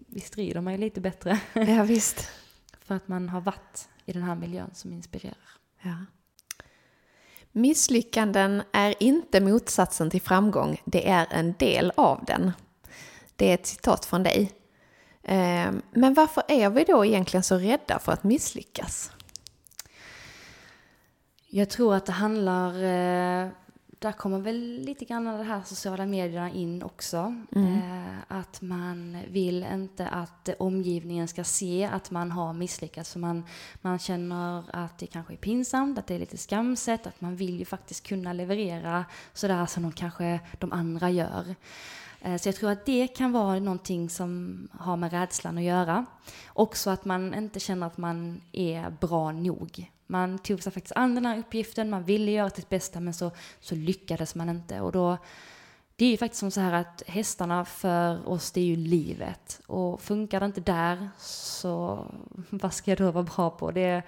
[0.07, 1.39] visst rider man ju lite bättre.
[1.53, 2.29] Ja, visst.
[2.79, 5.37] För att man har varit i den här miljön som inspirerar.
[5.81, 5.95] Ja.
[7.51, 12.51] Misslyckanden är inte motsatsen till framgång, det är en del av den.
[13.41, 14.51] Det är ett citat från dig.
[15.23, 19.11] Ehm, men varför är vi då egentligen så rädda för att misslyckas?
[21.47, 23.49] Jag tror att det handlar, eh,
[23.99, 27.35] där kommer väl lite grann av det här sociala medierna in också.
[27.55, 27.73] Mm.
[27.73, 33.11] Eh, att man vill inte att omgivningen ska se att man har misslyckats.
[33.11, 33.45] För man,
[33.81, 37.59] man känner att det kanske är pinsamt, att det är lite skamset, att man vill
[37.59, 41.55] ju faktiskt kunna leverera sådär som de kanske de andra gör.
[42.21, 46.05] Eh, så jag tror att det kan vara någonting som har med rädslan att göra.
[46.47, 49.91] Också att man inte känner att man är bra nog.
[50.07, 53.31] Man tog sig faktiskt an den här uppgiften, man ville göra sitt bästa men så,
[53.59, 54.81] så lyckades man inte.
[54.81, 55.17] Och då,
[55.95, 59.61] det är ju faktiskt som så här att hästarna för oss, det är ju livet.
[59.67, 62.05] Och funkar det inte där, så
[62.49, 63.71] vad ska jag då vara bra på?
[63.71, 64.03] Det,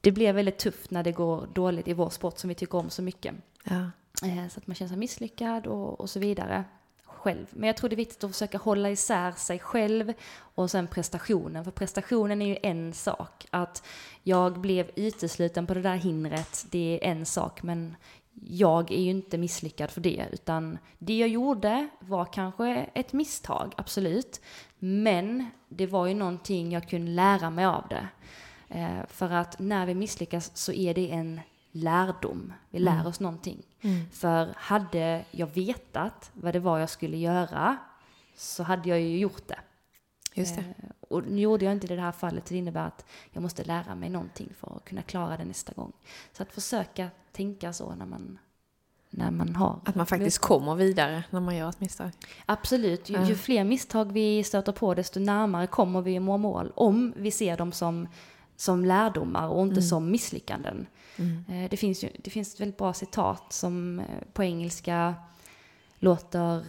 [0.00, 2.90] det blir väldigt tufft när det går dåligt i vår sport som vi tycker om
[2.90, 3.34] så mycket.
[3.64, 3.90] Ja.
[4.22, 6.64] Eh, så att man känner sig misslyckad och, och så vidare
[7.04, 7.46] själv.
[7.50, 11.64] Men jag tror det är viktigt att försöka hålla isär sig själv och sen prestationen.
[11.64, 13.46] För prestationen är ju en sak.
[13.50, 13.86] Att
[14.22, 17.62] jag blev utesluten på det där hindret, det är en sak.
[17.62, 17.96] Men
[18.44, 20.26] jag är ju inte misslyckad för det.
[20.32, 24.40] Utan det jag gjorde var kanske ett misstag, absolut.
[24.78, 28.08] Men det var ju någonting jag kunde lära mig av det.
[28.68, 31.40] Eh, för att när vi misslyckas så är det en
[31.72, 32.52] lärdom.
[32.70, 33.62] Vi lär oss någonting.
[34.12, 37.76] För hade jag vetat vad det var jag skulle göra
[38.36, 39.58] så hade jag ju gjort det.
[40.34, 40.60] Just det.
[40.60, 43.04] Eh, Och nu gjorde jag inte det i det här fallet, så det innebär att
[43.30, 45.92] jag måste lära mig någonting för att kunna klara det nästa gång.
[46.32, 48.38] Så att försöka tänka så när man,
[49.10, 49.80] när man har...
[49.84, 52.10] Att man faktiskt kommer vidare när man gör ett misstag.
[52.46, 56.72] Absolut, ju, ju fler misstag vi stöter på desto närmare kommer vi må mål.
[56.74, 58.08] Om vi ser dem som,
[58.60, 60.86] som lärdomar och inte som misslyckanden.
[61.48, 65.14] Eh, Det, finns ju, det finns ett väldigt bra citat som eh, på engelska
[65.98, 66.64] låter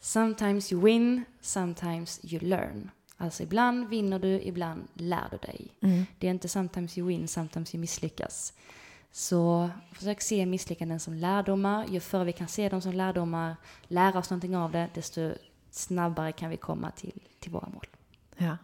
[0.00, 2.90] Sometimes you win, sometimes you learn.
[3.16, 5.68] Alltså ibland vinner du, ibland lär du dig.
[6.18, 8.52] Det är inte sometimes you win, sometimes you misslyckas.
[9.12, 11.86] Så försök se misslyckanden som lärdomar.
[11.88, 13.56] Ju förr vi kan se dem som lärdomar,
[13.88, 15.32] lära oss någonting av det, desto
[15.70, 17.86] snabbare kan vi komma till, till våra mål.
[18.36, 18.56] Ja.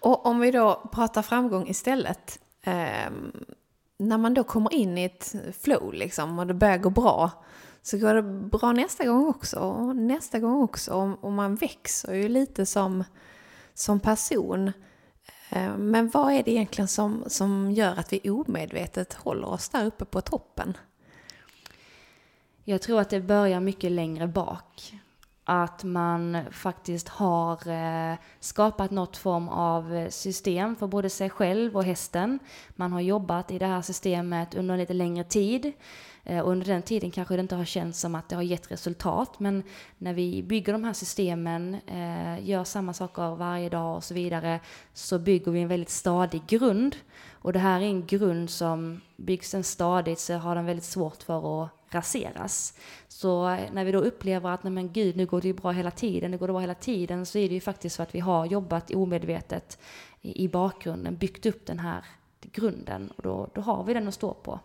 [0.00, 2.38] Och om vi då pratar framgång istället.
[2.62, 3.10] Eh,
[3.98, 7.30] när man då kommer in i ett flow liksom och det börjar gå bra.
[7.82, 11.16] Så går det bra nästa gång också och nästa gång också.
[11.20, 13.04] Och, man växer ju lite som,
[13.74, 14.72] som person.
[15.50, 19.86] Eh, men vad är det egentligen som, som gör att vi omedvetet håller oss där
[19.86, 20.76] uppe på toppen?
[22.64, 24.99] Jag tror att det börjar mycket längre bak.
[25.52, 31.76] Att man faktiskt har eh, skapat något form av eh, system för både sig själv
[31.76, 32.38] och hästen.
[32.76, 35.72] Man har jobbat i det här systemet under en lite längre tid.
[36.24, 38.70] Eh, och under den tiden kanske det inte har känts som att det har gett
[38.70, 39.40] resultat.
[39.40, 39.62] Men
[39.98, 44.60] när vi bygger de här systemen, eh, gör samma saker varje dag och så vidare,
[44.92, 46.96] så bygger vi en väldigt stadig grund.
[47.32, 51.22] Och det här är en grund som byggs den stadigt så har den väldigt svårt
[51.22, 52.74] för att raseras.
[53.08, 55.90] Så när vi då upplever att nej men gud, nu går det ju bra hela
[55.90, 58.20] tiden, det går det bra hela tiden, så är det ju faktiskt så att vi
[58.20, 59.78] har jobbat omedvetet
[60.20, 62.04] i, bakgrunden, byggt upp den här
[62.42, 64.60] grunden och då, då har vi den att stå på.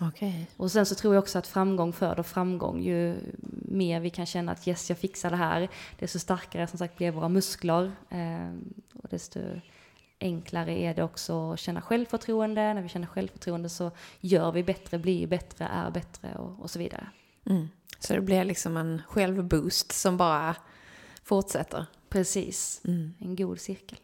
[0.00, 0.46] Okej.
[0.56, 2.82] Och sen så tror jag också att framgång föder framgång.
[2.82, 3.16] Ju
[3.62, 7.10] mer vi kan känna att yes, jag fixar det här, desto starkare som sagt blir
[7.10, 7.92] våra muskler.
[8.08, 8.50] Eh,
[8.94, 9.40] och desto
[10.20, 12.74] enklare är det också att känna självförtroende.
[12.74, 13.90] När vi känner självförtroende så
[14.20, 17.06] gör vi bättre, blir bättre, är bättre och, och så vidare.
[17.46, 17.68] Mm.
[17.98, 20.56] Så det blir liksom en självboost som bara
[21.22, 21.86] fortsätter.
[22.08, 22.80] Precis,
[23.18, 23.98] en god cirkel.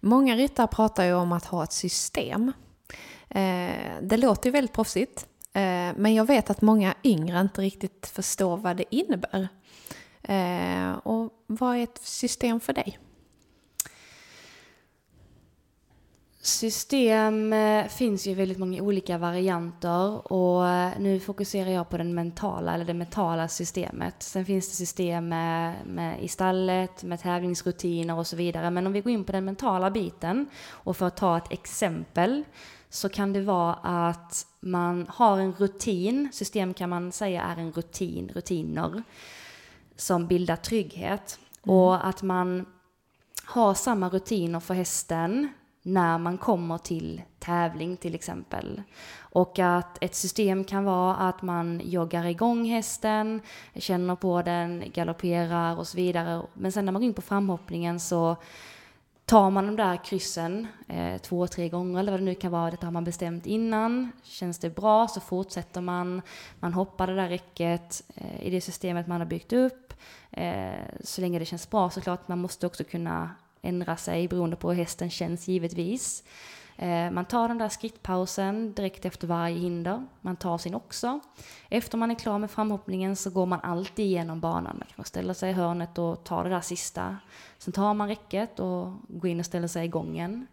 [0.00, 2.52] Många ryttare pratar ju om att ha ett system.
[3.28, 5.26] Eh, det låter ju väldigt proffsigt.
[5.52, 9.48] Eh, men jag vet att många yngre inte riktigt förstår vad det innebär.
[10.22, 12.98] Eh, och vad är ett system för dig?
[16.46, 22.14] System eh, finns ju väldigt många olika varianter och eh, nu fokuserar jag på den
[22.14, 24.22] mentala, eller det mentala systemet.
[24.22, 28.70] Sen finns det system med, med i stallet, med tävlingsrutiner och så vidare.
[28.70, 32.44] Men om vi går in på den mentala biten och för att ta ett exempel
[32.88, 37.72] så kan det vara att man har en rutin, system kan man säga är en
[37.72, 39.02] rutin, rutiner
[39.96, 41.38] som bildar trygghet.
[41.60, 42.66] Och att man
[43.44, 45.48] har samma rutiner för hästen
[45.86, 48.82] när man kommer till tävling till exempel.
[49.18, 53.40] Och att ett system kan vara att man joggar igång hästen,
[53.74, 56.42] känner på den, galopperar och så vidare.
[56.54, 58.36] Men sen när man går in på framhoppningen så
[59.24, 62.70] tar man de där kryssen eh, två, tre gånger eller vad det nu kan vara,
[62.70, 64.12] detta har man bestämt innan.
[64.22, 66.22] Känns det bra så fortsätter man.
[66.60, 69.94] Man hoppar det där räcket eh, i det systemet man har byggt upp.
[70.30, 70.74] Eh,
[71.04, 72.28] så länge det känns bra såklart.
[72.28, 73.30] Man måste också kunna
[73.66, 76.24] ändra sig beroende på hur hästen känns givetvis.
[76.76, 80.06] Eh, man tar den där skrittpausen direkt efter varje hinder.
[80.20, 81.20] Man tar sin också.
[81.68, 84.76] Efter man är klar med framhoppningen så går man alltid igenom banan.
[84.78, 87.16] Man kan ställa sig i hörnet och ta det där sista.
[87.58, 90.46] Sen tar man räcket och går in och ställer sig i gången.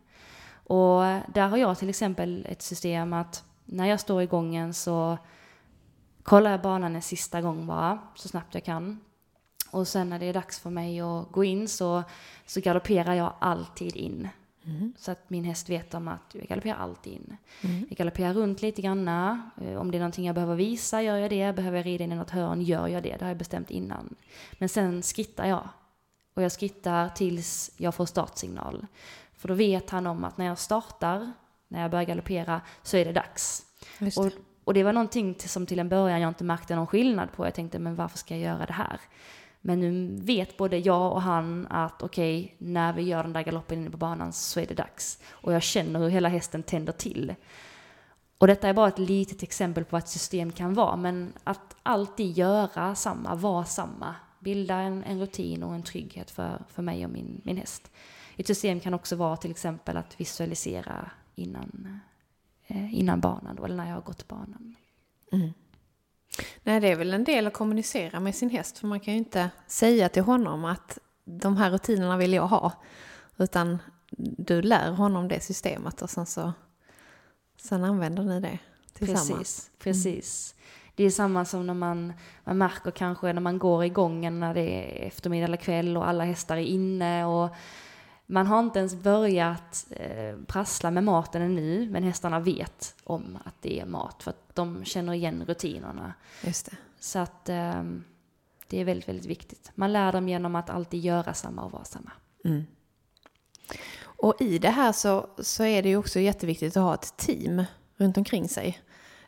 [0.67, 1.01] Och
[1.33, 5.17] där har jag till exempel ett system att när jag står i gången så
[6.23, 8.99] kollar jag banan en sista gång bara, så snabbt jag kan.
[9.73, 12.03] Och sen när det är dags för mig att gå in så,
[12.45, 14.29] så galopperar jag alltid in.
[14.65, 14.93] Mm.
[14.97, 17.37] Så att min häst vet om att jag galopperar alltid in.
[17.61, 17.85] Mm.
[17.89, 19.07] Jag galopperar runt lite grann.
[19.07, 21.55] Eh, om det är någonting jag behöver visa gör jag det.
[21.55, 23.15] Behöver jag rida in i något hörn gör jag det.
[23.17, 24.15] Det har jag bestämt innan.
[24.51, 25.69] Men sen skrittar jag.
[26.33, 28.87] Och jag skrittar tills jag får startsignal.
[29.33, 31.31] För då vet han om att när jag startar,
[31.67, 33.65] när jag börjar galoppera, så är det dags.
[33.99, 34.17] Det.
[34.17, 34.31] Och,
[34.63, 37.45] och det var någonting som till en början jag inte märkte någon skillnad på.
[37.45, 38.99] Jag tänkte, men varför ska jag göra det här?
[39.65, 43.41] Men nu vet både jag och han att okej, okay, när vi gör den där
[43.41, 45.19] galoppen inne på banan så är det dags.
[45.29, 47.35] Och jag känner hur hela hästen tänder till.
[48.37, 51.75] Och detta är bara ett litet exempel på vad ett system kan vara, men att
[51.83, 57.05] alltid göra samma, vara samma, bilda en, en rutin och en trygghet för, för mig
[57.05, 57.91] och min, min häst.
[58.37, 61.99] Ett system kan också vara till exempel att visualisera innan,
[62.67, 64.75] eh, innan banan, då, eller när jag har gått banan.
[65.31, 65.53] Mm.
[66.63, 69.17] Nej, det är väl en del att kommunicera med sin häst, för man kan ju
[69.17, 72.71] inte säga till honom att de här rutinerna vill jag ha,
[73.37, 73.77] utan
[74.17, 76.53] du lär honom det systemet och sen så
[77.57, 78.59] sen använder ni det
[78.93, 79.29] tillsammans.
[79.29, 80.55] Precis, precis.
[80.57, 80.63] Mm.
[80.95, 82.13] Det är samma som när man,
[82.43, 86.23] man märker kanske när man går igång när det är eftermiddag eller kväll och alla
[86.23, 87.49] hästar är inne och
[88.25, 93.55] man har inte ens börjat eh, prassla med maten ännu, men hästarna vet om att
[93.61, 96.13] det är mat för de känner igen rutinerna.
[96.41, 96.77] Just det.
[96.99, 97.83] Så att eh,
[98.67, 99.71] det är väldigt, väldigt viktigt.
[99.75, 102.11] Man lär dem genom att alltid göra samma och vara samma.
[102.45, 102.63] Mm.
[104.23, 107.63] Och i det här så, så är det ju också jätteviktigt att ha ett team
[107.97, 108.79] runt omkring sig.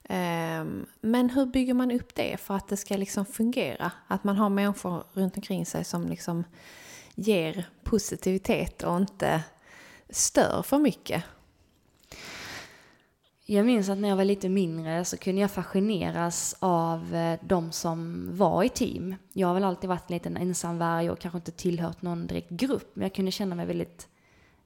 [0.10, 3.92] Um, men hur bygger man upp det för att det ska liksom fungera?
[4.08, 6.44] Att man har människor runt omkring sig som liksom
[7.16, 9.44] ger positivitet och inte
[10.10, 11.24] stör för mycket.
[13.48, 17.72] Jag minns att när jag var lite mindre så kunde jag fascineras av eh, de
[17.72, 19.16] som var i team.
[19.34, 22.92] Jag har väl alltid varit en liten ensamvarg och kanske inte tillhört någon direkt grupp,
[22.94, 24.08] men jag kunde känna mig väldigt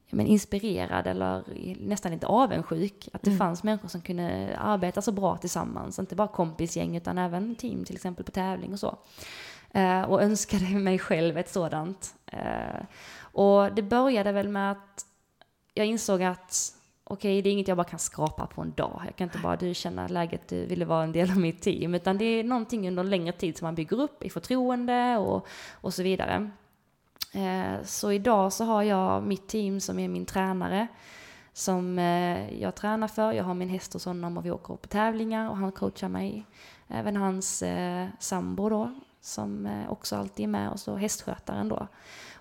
[0.10, 1.44] men, inspirerad eller
[1.80, 3.10] nästan lite avundsjuk.
[3.14, 3.38] Att det mm.
[3.38, 7.96] fanns människor som kunde arbeta så bra tillsammans, inte bara kompisgäng utan även team till
[7.96, 8.98] exempel på tävling och så.
[9.72, 12.16] Eh, och önskade mig själv ett sådant.
[12.26, 12.84] Eh,
[13.22, 15.06] och det började väl med att
[15.74, 16.76] jag insåg att
[17.12, 19.02] okej, okay, det är inget jag bara kan skrapa på en dag.
[19.06, 21.96] Jag kan inte bara, du känner läget, du ville vara en del av mitt team.
[21.96, 25.48] Utan det är någonting under en längre tid som man bygger upp i förtroende och,
[25.72, 26.52] och så vidare.
[27.34, 30.88] Eh, så idag så har jag mitt team som är min tränare.
[31.54, 33.32] Som eh, jag tränar för.
[33.32, 36.46] Jag har min häst hos honom och vi åker på tävlingar och han coachar mig.
[36.88, 41.88] Även hans eh, sambo då, som eh, också alltid är med och så hästskötaren då.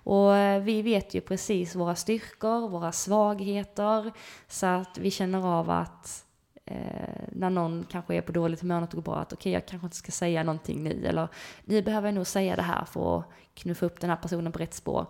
[0.08, 4.12] Och eh, vi vet ju precis våra styrkor, våra svagheter,
[4.46, 6.24] så att vi känner av att
[6.64, 9.66] eh, när någon kanske är på dåligt humör och går bra, att okej, okay, jag
[9.66, 11.28] kanske inte ska säga någonting nu, eller
[11.64, 14.58] nu behöver jag nog säga det här för att knuffa upp den här personen på
[14.58, 15.06] rätt spår.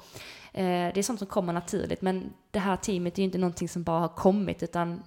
[0.52, 3.68] Eh, det är sånt som kommer naturligt, men det här teamet är ju inte någonting
[3.68, 5.02] som bara har kommit, utan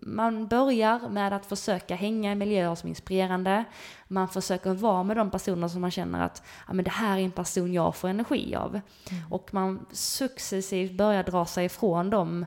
[0.00, 3.64] man börjar med att försöka hänga i miljöer som är inspirerande.
[4.08, 7.22] Man försöker vara med de personer som man känner att ja, men det här är
[7.22, 8.70] en person jag får energi av.
[8.70, 9.32] Mm.
[9.32, 12.46] Och man successivt börjar dra sig ifrån de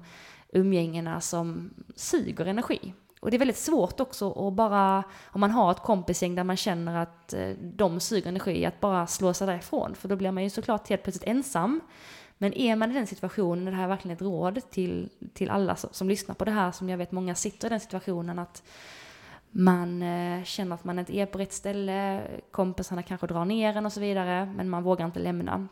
[0.50, 2.94] umgängena som suger energi.
[3.20, 6.58] Och det är väldigt svårt också att bara, om man har ett kompisgäng där man
[6.58, 9.96] känner att eh, de suger energi, att bara slå sig därifrån.
[9.96, 11.82] För då blir man ju såklart helt plötsligt ensam.
[12.38, 15.76] Men är man i den situationen, det här är verkligen ett råd till, till alla
[15.76, 18.64] som, som lyssnar på det här, som jag vet många sitter i den situationen, att
[19.52, 22.22] man eh, känner att man inte är på rätt ställe,
[22.52, 25.68] kompisarna kanske drar ner en och så vidare, men man vågar inte lämna.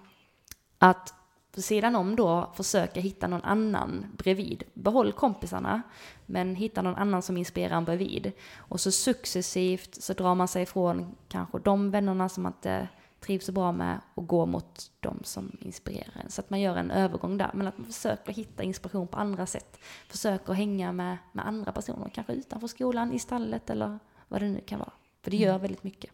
[0.77, 1.13] Att
[1.55, 4.63] på sidan om då försöka hitta någon annan bredvid.
[4.73, 5.81] Behåll kompisarna,
[6.25, 8.31] men hitta någon annan som inspirerar en bredvid.
[8.57, 12.87] Och så successivt så drar man sig ifrån kanske de vännerna som man inte
[13.23, 16.29] trivs så bra med att gå mot de som inspirerar en.
[16.31, 19.45] Så att man gör en övergång där, men att man försöker hitta inspiration på andra
[19.45, 19.79] sätt.
[20.07, 24.61] Försöker hänga med, med andra personer, kanske utanför skolan, i stallet eller vad det nu
[24.65, 24.93] kan vara.
[25.21, 25.61] För det gör Mm.
[25.61, 26.11] väldigt mycket.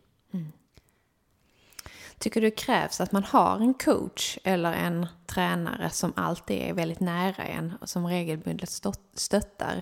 [2.19, 6.99] Tycker du krävs att man har en coach eller en tränare som alltid är väldigt
[6.99, 9.81] nära en och som regelbundet stött- stöttar?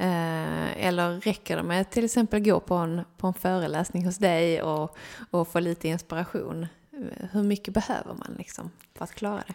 [0.00, 4.18] Eh, eller räcker det med att till exempel gå på en, på en föreläsning hos
[4.18, 4.96] dig och,
[5.30, 6.66] och få lite inspiration?
[7.32, 9.54] Hur mycket behöver man liksom för att klara det?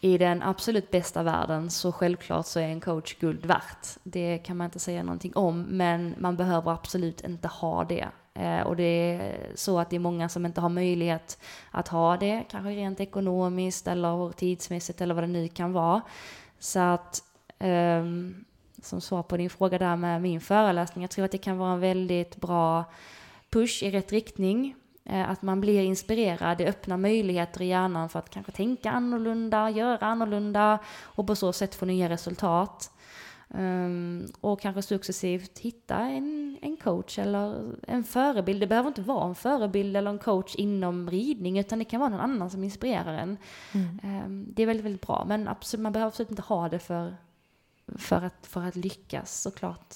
[0.00, 3.86] I den absolut bästa världen så självklart så är en coach guld värt.
[4.02, 8.08] Det kan man inte säga någonting om, men man behöver absolut inte ha det.
[8.34, 11.38] Eh, och det är så att det är många som inte har möjlighet
[11.70, 16.02] att ha det, kanske rent ekonomiskt eller tidsmässigt eller vad det nu kan vara.
[16.58, 17.22] Så att
[17.58, 18.44] um
[18.84, 21.72] som svar på din fråga där med min föreläsning, jag tror att det kan vara
[21.72, 22.84] en väldigt bra
[23.50, 24.74] push i rätt riktning.
[25.04, 29.70] Eh, Att man blir inspirerad, det öppnar möjligheter i hjärnan för att kanske tänka annorlunda,
[29.70, 32.90] göra annorlunda och på så sätt få nya resultat.
[33.54, 38.60] Ehm, och kanske successivt hitta en, en coach eller en förebild.
[38.60, 42.10] Det behöver inte vara en förebild eller en coach inom ridning utan det kan vara
[42.10, 43.36] någon annan som inspirerar en.
[44.02, 47.16] Ehm, det är väldigt, väldigt bra men absolut, man behöver absolut inte ha det för,
[47.98, 49.94] för, att, för att lyckas såklart.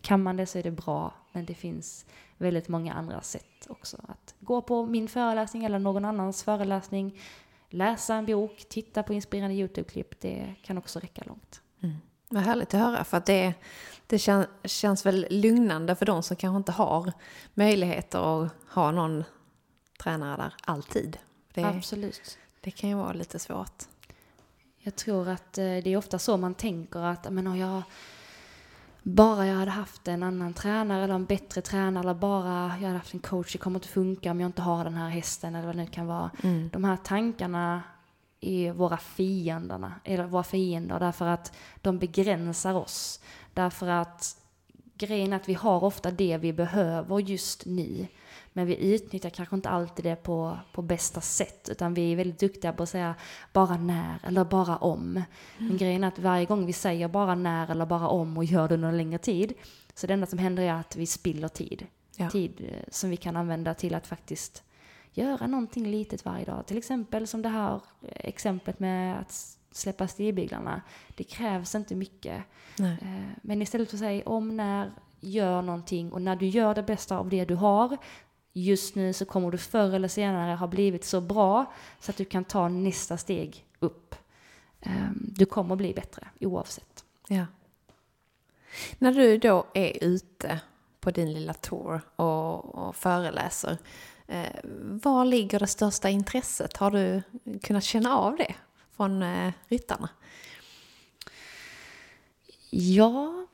[0.00, 2.06] Kan man det så är det bra men det finns
[2.38, 3.96] väldigt många andra sätt också.
[4.08, 7.20] Att gå på min föreläsning eller någon annans föreläsning,
[7.68, 11.62] läsa en bok, titta på inspirerande YouTube-klipp, det kan också räcka långt.
[12.32, 13.54] Vad härligt att höra för att det,
[14.06, 17.12] det kän, känns väl lugnande för de som kanske inte har
[17.54, 19.24] möjligheter att ha någon
[20.02, 21.18] tränare där alltid.
[21.54, 22.38] Det, Absolut.
[22.60, 23.84] det kan ju vara lite svårt.
[24.90, 27.82] Jag tror att eh, det är ofta så man tänker att men, om jag,
[29.02, 32.98] bara jag hade haft en annan tränare eller en bättre tränare eller bara jag hade
[32.98, 35.66] haft en coach, det kommer inte funka om jag inte har den här hästen eller
[35.66, 36.30] vad det nu kan vara.
[36.72, 37.82] De här tankarna
[38.40, 43.20] är våra fienderna, eller våra fiender därför att de begränsar oss.
[43.54, 44.36] Därför att
[44.94, 48.06] grejen är att vi har ofta det vi behöver just nu.
[48.52, 51.68] Men vi utnyttjar kanske inte alltid det på, på bästa sätt.
[51.68, 53.14] Utan vi är väldigt duktiga på att säga
[53.52, 55.22] bara när eller bara om.
[55.58, 58.68] Men grejen är att varje gång vi säger bara när eller bara om och gör
[58.68, 59.52] det under en längre tid.
[59.94, 61.86] Så det enda som händer är att vi spiller tid.
[62.16, 62.30] Ja.
[62.30, 64.62] Tid eh, som vi kan använda till att faktiskt
[65.12, 66.66] göra någonting litet varje dag.
[66.66, 70.82] Till exempel som det här eh, exemplet med att släppa stigbyglarna.
[71.16, 72.42] Det krävs inte mycket.
[72.78, 72.98] Nej.
[73.02, 74.90] Eh, Men istället för att säga om, när,
[75.20, 77.96] gör någonting och när du gör det bästa av det du har
[78.52, 82.24] just nu så kommer du förr eller senare ha blivit så bra så att du
[82.24, 84.14] kan ta nästa steg upp.
[84.80, 87.04] Eh, Du kommer bli bättre oavsett.
[87.28, 87.46] Ja.
[88.98, 90.60] När du då är ute
[91.00, 93.78] på din lilla tour och, och föreläser,
[94.26, 94.46] eh,
[95.02, 96.76] var ligger det största intresset?
[96.76, 97.22] Har du
[97.62, 98.54] kunnat känna av det
[98.96, 100.08] från eh, ryttarna?
[102.70, 103.46] Ja,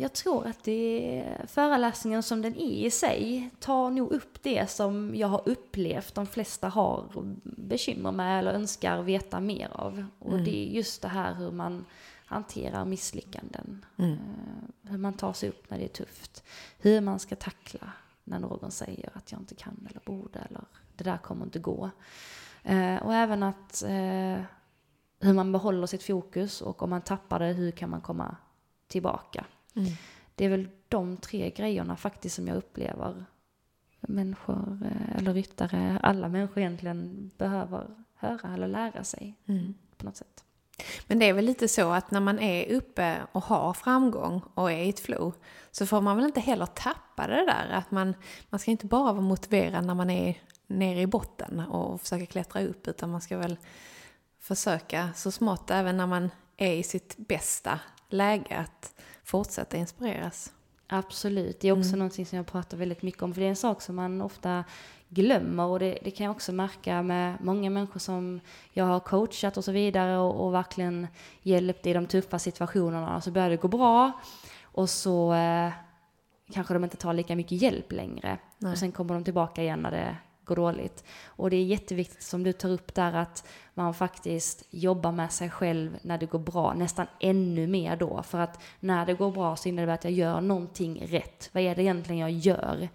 [0.00, 5.14] jag tror att det föreläsningen som den är i sig tar nog upp det som
[5.14, 7.04] jag har upplevt de flesta har
[7.42, 10.04] bekymmer med eller önskar veta mer av.
[10.18, 11.84] Och det är just det här hur man
[12.26, 13.84] hanterar misslyckanden.
[13.96, 16.44] Eh, Hur man tar sig upp när det är tufft.
[16.78, 17.92] Hur man ska tackla
[18.24, 20.64] när någon säger att jag inte kan eller borde eller
[20.96, 21.90] det där kommer inte gå.
[22.62, 24.42] Eh, Och även att eh,
[25.20, 28.36] hur man behåller sitt fokus och om man tappar det, hur kan man komma
[28.88, 29.44] tillbaka?
[30.34, 33.24] Det är väl de tre grejerna faktiskt som jag upplever
[34.00, 39.34] människor eh, eller ryttare, alla människor egentligen behöver höra eller lära sig
[39.96, 40.44] på något sätt.
[41.06, 44.72] Men det är väl lite så att när man är uppe och har framgång och
[44.72, 45.34] är i ett flow
[45.70, 48.14] så får man väl inte heller tappa det där att man,
[48.50, 52.62] man ska inte bara vara motiverad när man är nere i botten och försöka klättra
[52.62, 53.58] upp utan man ska väl
[54.40, 60.52] försöka så smått även när man är i sitt bästa läge att fortsätta inspireras.
[60.86, 63.56] Absolut, det är också någonting som jag pratar väldigt mycket om, för det är en
[63.56, 64.64] sak som man ofta
[65.08, 68.40] glömmer och det, det kan jag också märka med många människor som
[68.72, 71.06] jag har coachat och så vidare och, och verkligen
[71.42, 73.16] hjälpt i de tuffa situationerna.
[73.16, 74.12] Och så börjar det gå bra
[74.62, 75.72] och så eh,
[76.52, 78.38] kanske de inte tar lika mycket hjälp längre.
[78.72, 80.16] Och sen kommer de tillbaka igen när det
[80.48, 81.04] går dåligt.
[81.26, 85.50] Och det är jätteviktigt som du tar upp där att man faktiskt jobbar med sig
[85.50, 88.22] själv när det går bra, nästan ännu mer då.
[88.22, 91.50] För att när det går bra så innebär det att jag gör någonting rätt.
[91.52, 92.88] Vad är det egentligen jag gör?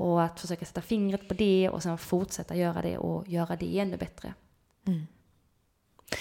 [0.00, 3.78] Och att försöka sätta fingret på det och sen fortsätta göra det och göra det
[3.78, 4.34] ännu bättre.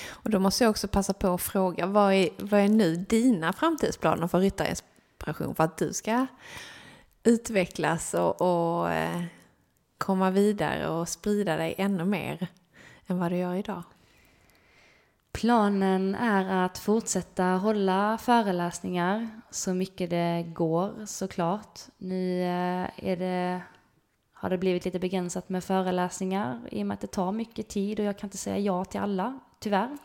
[0.09, 3.53] Och då måste jag också passa på att fråga, vad är, vad är nu dina
[3.53, 6.27] framtidsplaner för ryttarinspiration för att du ska
[7.23, 9.23] utvecklas och, och eh,
[9.97, 12.47] komma vidare och sprida dig ännu mer
[13.07, 13.83] än vad du gör idag?
[15.31, 21.79] Planen är att fortsätta hålla föreläsningar så mycket det går såklart.
[21.97, 23.61] Nu eh, är det,
[24.33, 27.99] har det blivit lite begränsat med föreläsningar i och med att det tar mycket tid
[27.99, 29.97] och jag kan inte säga ja till alla, tyvärr.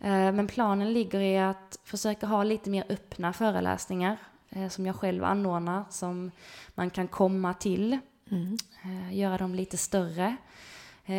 [0.00, 4.16] Eh, men planen ligger i att försöka ha lite mer öppna föreläsningar
[4.50, 6.30] eh, som jag själv anordnar, som
[6.74, 7.98] man kan komma till.
[8.30, 8.56] Mm.
[9.10, 10.36] Göra dem lite större.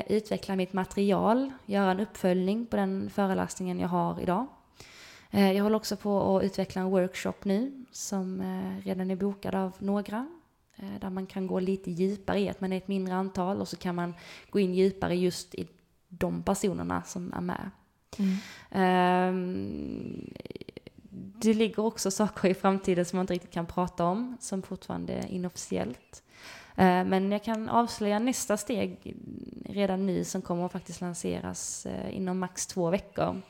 [0.07, 4.47] Utveckla mitt material, göra en uppföljning på den föreläsningen jag har idag.
[5.29, 8.41] Jag håller också på att utveckla en workshop nu som
[8.83, 10.27] redan är bokad av några.
[10.99, 13.77] Där man kan gå lite djupare i att man är ett mindre antal och så
[13.77, 14.13] kan man
[14.49, 15.67] gå in djupare just i
[16.09, 17.71] de personerna som är med.
[18.17, 18.37] Mm.
[21.39, 25.13] det ligger också saker i framtiden som man inte riktigt kan prata om, som fortfarande
[25.13, 26.23] är inofficiellt.
[26.75, 29.15] Ehm, men jag kan avslöja nästa steg
[29.65, 33.41] redan nu som kommer att faktiskt lanseras eh, inom max två veckor.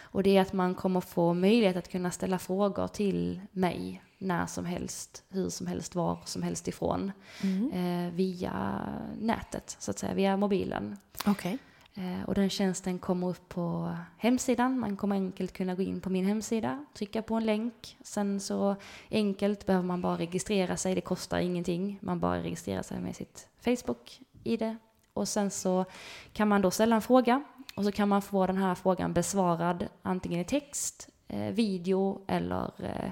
[0.00, 4.46] Och det är att man kommer få möjlighet att kunna ställa frågor till mig när
[4.46, 7.12] som helst, hur som helst, var som helst ifrån.
[7.42, 7.70] Mm.
[7.72, 8.80] Eh, via
[9.20, 10.96] nätet, så att säga, via mobilen.
[11.26, 11.58] Okay.
[11.96, 14.78] Eh, och den tjänsten kommer upp på hemsidan.
[14.78, 17.96] Man kommer enkelt kunna gå in på min hemsida, trycka på en länk.
[18.02, 18.76] Sen så
[19.10, 20.94] enkelt behöver man bara registrera sig.
[20.94, 21.98] Det kostar ingenting.
[22.02, 24.76] Man bara registrerar sig med sitt Facebook-id.
[25.12, 25.84] Och sen så
[26.32, 29.88] kan man då ställa en fråga och så kan man få den här frågan besvarad
[30.02, 33.10] antingen i text, eh, video eller eh,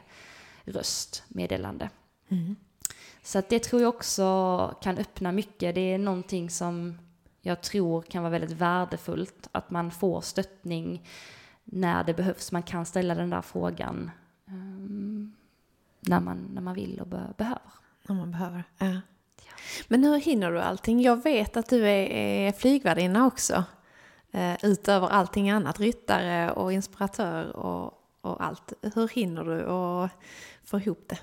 [0.65, 1.91] röstmeddelande.
[2.29, 2.57] Mm.
[3.23, 5.75] Så det tror jag också kan öppna mycket.
[5.75, 6.99] Det är någonting som
[7.43, 9.49] jag tror kan vara väldigt värdefullt.
[9.53, 11.09] Att man får stöttning
[11.65, 12.53] när det behövs.
[12.53, 14.11] Man kan ställa den där frågan
[14.47, 15.37] um,
[16.01, 17.73] när, man, när man vill och be behöver.
[18.03, 18.87] När man behöver, ja.
[19.37, 19.53] ja.
[19.89, 21.01] Men hur hinner du allting?
[21.01, 23.65] Jag vet att du är, är flygvärdinna också.
[24.35, 28.73] Uh, utöver allting annat, ryttare och inspiratör och, och allt.
[28.95, 30.09] Hur hinner du och
[30.65, 31.19] få ihop det?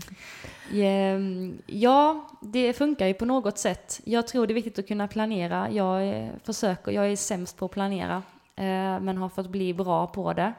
[0.72, 4.00] Ehm, ja, det funkar ju på något sätt.
[4.04, 5.70] Jag tror det är viktigt att kunna planera.
[5.70, 8.22] Jag försöker, jag är sämst på att planera,
[8.56, 10.52] eh, men har fått bli bra på det.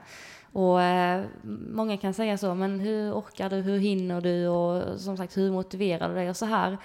[0.54, 1.24] Och eh,
[1.72, 5.52] många kan säga så, men hur orkar du, hur hinner du och som sagt hur
[5.52, 6.78] motiverar du dig och så här.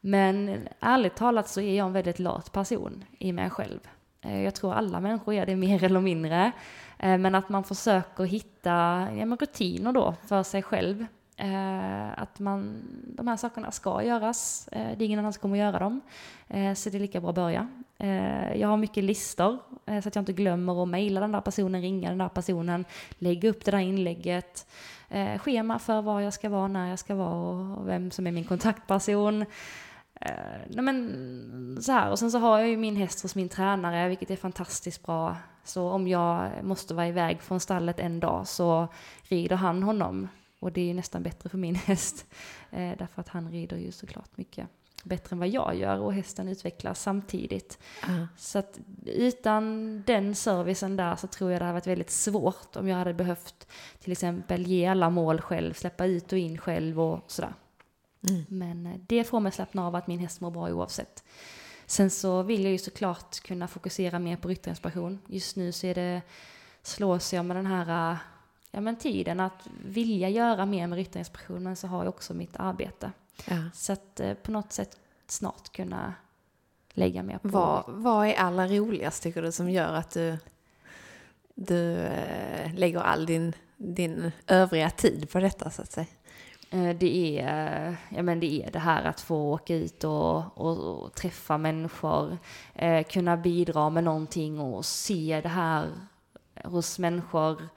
[0.00, 3.80] Men ärligt talat så är jag en väldigt lat person i mig själv.
[4.20, 6.52] Eh, jag tror alla människor är det mer eller mindre.
[6.98, 11.06] Men att man försöker hitta ja, rutiner då för sig själv.
[11.36, 14.68] Eh, att man, de här sakerna ska göras.
[14.72, 16.00] Eh, det är ingen annan som kommer att göra dem.
[16.48, 17.68] Eh, så det är lika bra att börja.
[17.98, 21.40] Eh, jag har mycket listor eh, så att jag inte glömmer att mejla den där
[21.40, 22.84] personen, ringa den där personen,
[23.18, 24.66] lägga upp det där inlägget.
[25.08, 28.26] Eh, schema för var jag ska vara, när jag ska vara och, och vem som
[28.26, 29.42] är min kontaktperson.
[30.20, 32.10] Eh, nej men så här.
[32.10, 35.36] Och sen så har jag ju min häst hos min tränare, vilket är fantastiskt bra.
[35.64, 38.88] Så om jag måste vara iväg från stallet en dag så
[39.22, 40.28] rider han honom
[40.58, 42.26] och det är ju nästan bättre för min häst.
[42.70, 44.68] Eh, därför att han rider ju såklart mycket
[45.06, 47.78] bättre än vad jag gör och hästen utvecklas samtidigt.
[48.08, 48.24] Uh.
[48.36, 52.88] Så att utan den servicen där så tror jag det hade varit väldigt svårt om
[52.88, 53.68] jag hade behövt
[54.00, 57.54] till exempel ge alla mål själv, släppa ut och in själv och sådär.
[58.28, 58.44] Mm.
[58.48, 61.24] Men eh, det får mig slappna av att min häst mår bra oavsett.
[61.86, 65.18] Sen så vill jag ju såklart kunna fokusera mer på ryttarinspiration.
[65.26, 66.22] Just nu så är det,
[66.82, 68.18] slås jag med den här eh,
[68.76, 72.56] ja, men tiden att vilja göra mer med ryttarinspiration men så har jag också mitt
[72.56, 73.12] arbete.
[73.48, 73.56] Ja.
[73.74, 76.14] Så att eh, på något sätt snart kunna
[76.90, 77.48] lägga mer på.
[77.48, 80.38] Vad, vad är allra roligast tycker du som gör att du,
[81.54, 86.06] du eh, lägger all din, din övriga tid på detta så att säga?
[86.70, 91.04] Eh, det är, ja, men det är det här att få åka ut och, och,
[91.04, 92.38] och träffa människor,
[92.74, 95.88] eh, kunna bidra med någonting och se det här
[96.64, 97.68] hos människor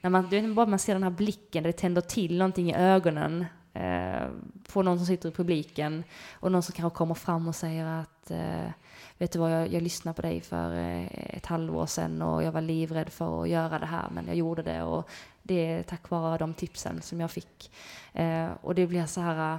[0.00, 4.28] när man, bara man ser den här blicken, det tänder till någonting i ögonen eh,
[4.72, 8.30] på någon som sitter i publiken och någon som kanske kommer fram och säger att
[8.30, 8.70] eh,
[9.18, 12.52] vet du vad, jag, jag lyssnade på dig för eh, ett halvår sedan och jag
[12.52, 15.08] var livrädd för att göra det här men jag gjorde det och
[15.42, 17.70] det är tack vare de tipsen som jag fick.
[18.12, 19.58] Eh, och det blir så här, eh,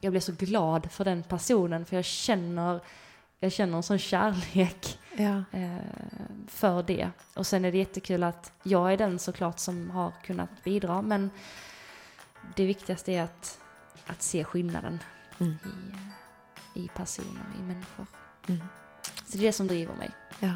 [0.00, 2.80] jag blir så glad för den personen för jag känner
[3.40, 5.44] jag känner en sån kärlek ja.
[5.52, 5.76] eh,
[6.46, 7.10] för det.
[7.34, 11.30] Och sen är det jättekul att jag är den såklart som har kunnat bidra, men
[12.56, 13.58] det viktigaste är att,
[14.06, 14.98] att se skillnaden
[15.38, 15.58] mm.
[16.74, 18.06] i, i personer, i människor.
[18.48, 18.60] Mm.
[19.26, 20.10] Så det är det som driver mig.
[20.40, 20.52] Ja.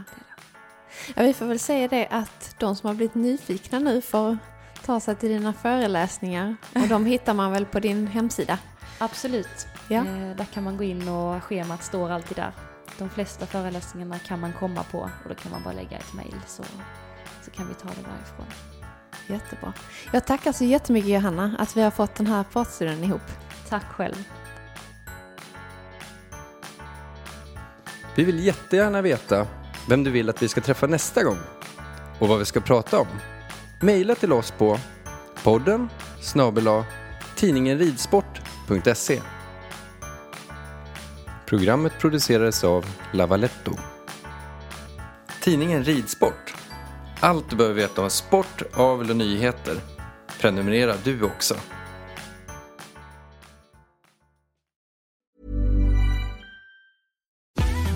[1.17, 4.39] ja, vi får väl säga det att de som har blivit nyfikna nu får
[4.85, 8.59] ta sig till dina föreläsningar och de hittar man väl på din hemsida?
[8.99, 9.67] absolut.
[9.89, 9.99] Ja.
[9.99, 12.53] Eh, där kan man gå in och schemat står alltid där.
[12.99, 16.37] De flesta föreläsningarna kan man komma på och då kan man bara lägga ett mejl
[16.47, 16.63] så,
[17.43, 18.47] så kan vi ta det därifrån.
[19.27, 19.73] Jättebra.
[20.13, 23.23] Jag tackar så jättemycket Johanna att vi har fått den här pratstunden ihop.
[23.69, 24.25] Tack själv.
[28.17, 29.47] Vi vill jättegärna veta
[29.89, 31.39] vem du vill att vi ska träffa nästa gång
[32.19, 33.07] och vad vi ska prata om.
[33.81, 34.79] Maila till oss på
[35.43, 35.89] podden
[36.21, 36.69] snabel
[37.37, 39.21] tidningen ridsport.se.
[41.47, 43.73] Programmet producerades av Lavaletto.
[45.43, 46.55] Tidningen Ridsport.
[47.21, 49.77] Allt du behöver veta om sport, avel och nyheter.
[50.41, 51.55] Prenumerera du också.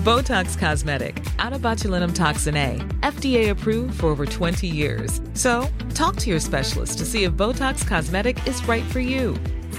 [0.05, 5.21] Botox Cosmetic, Atobatulinum toxin A, FDA approved for over 20 years.
[5.33, 9.35] So, talk to your specialist to see if Botox Cosmetic is right for you.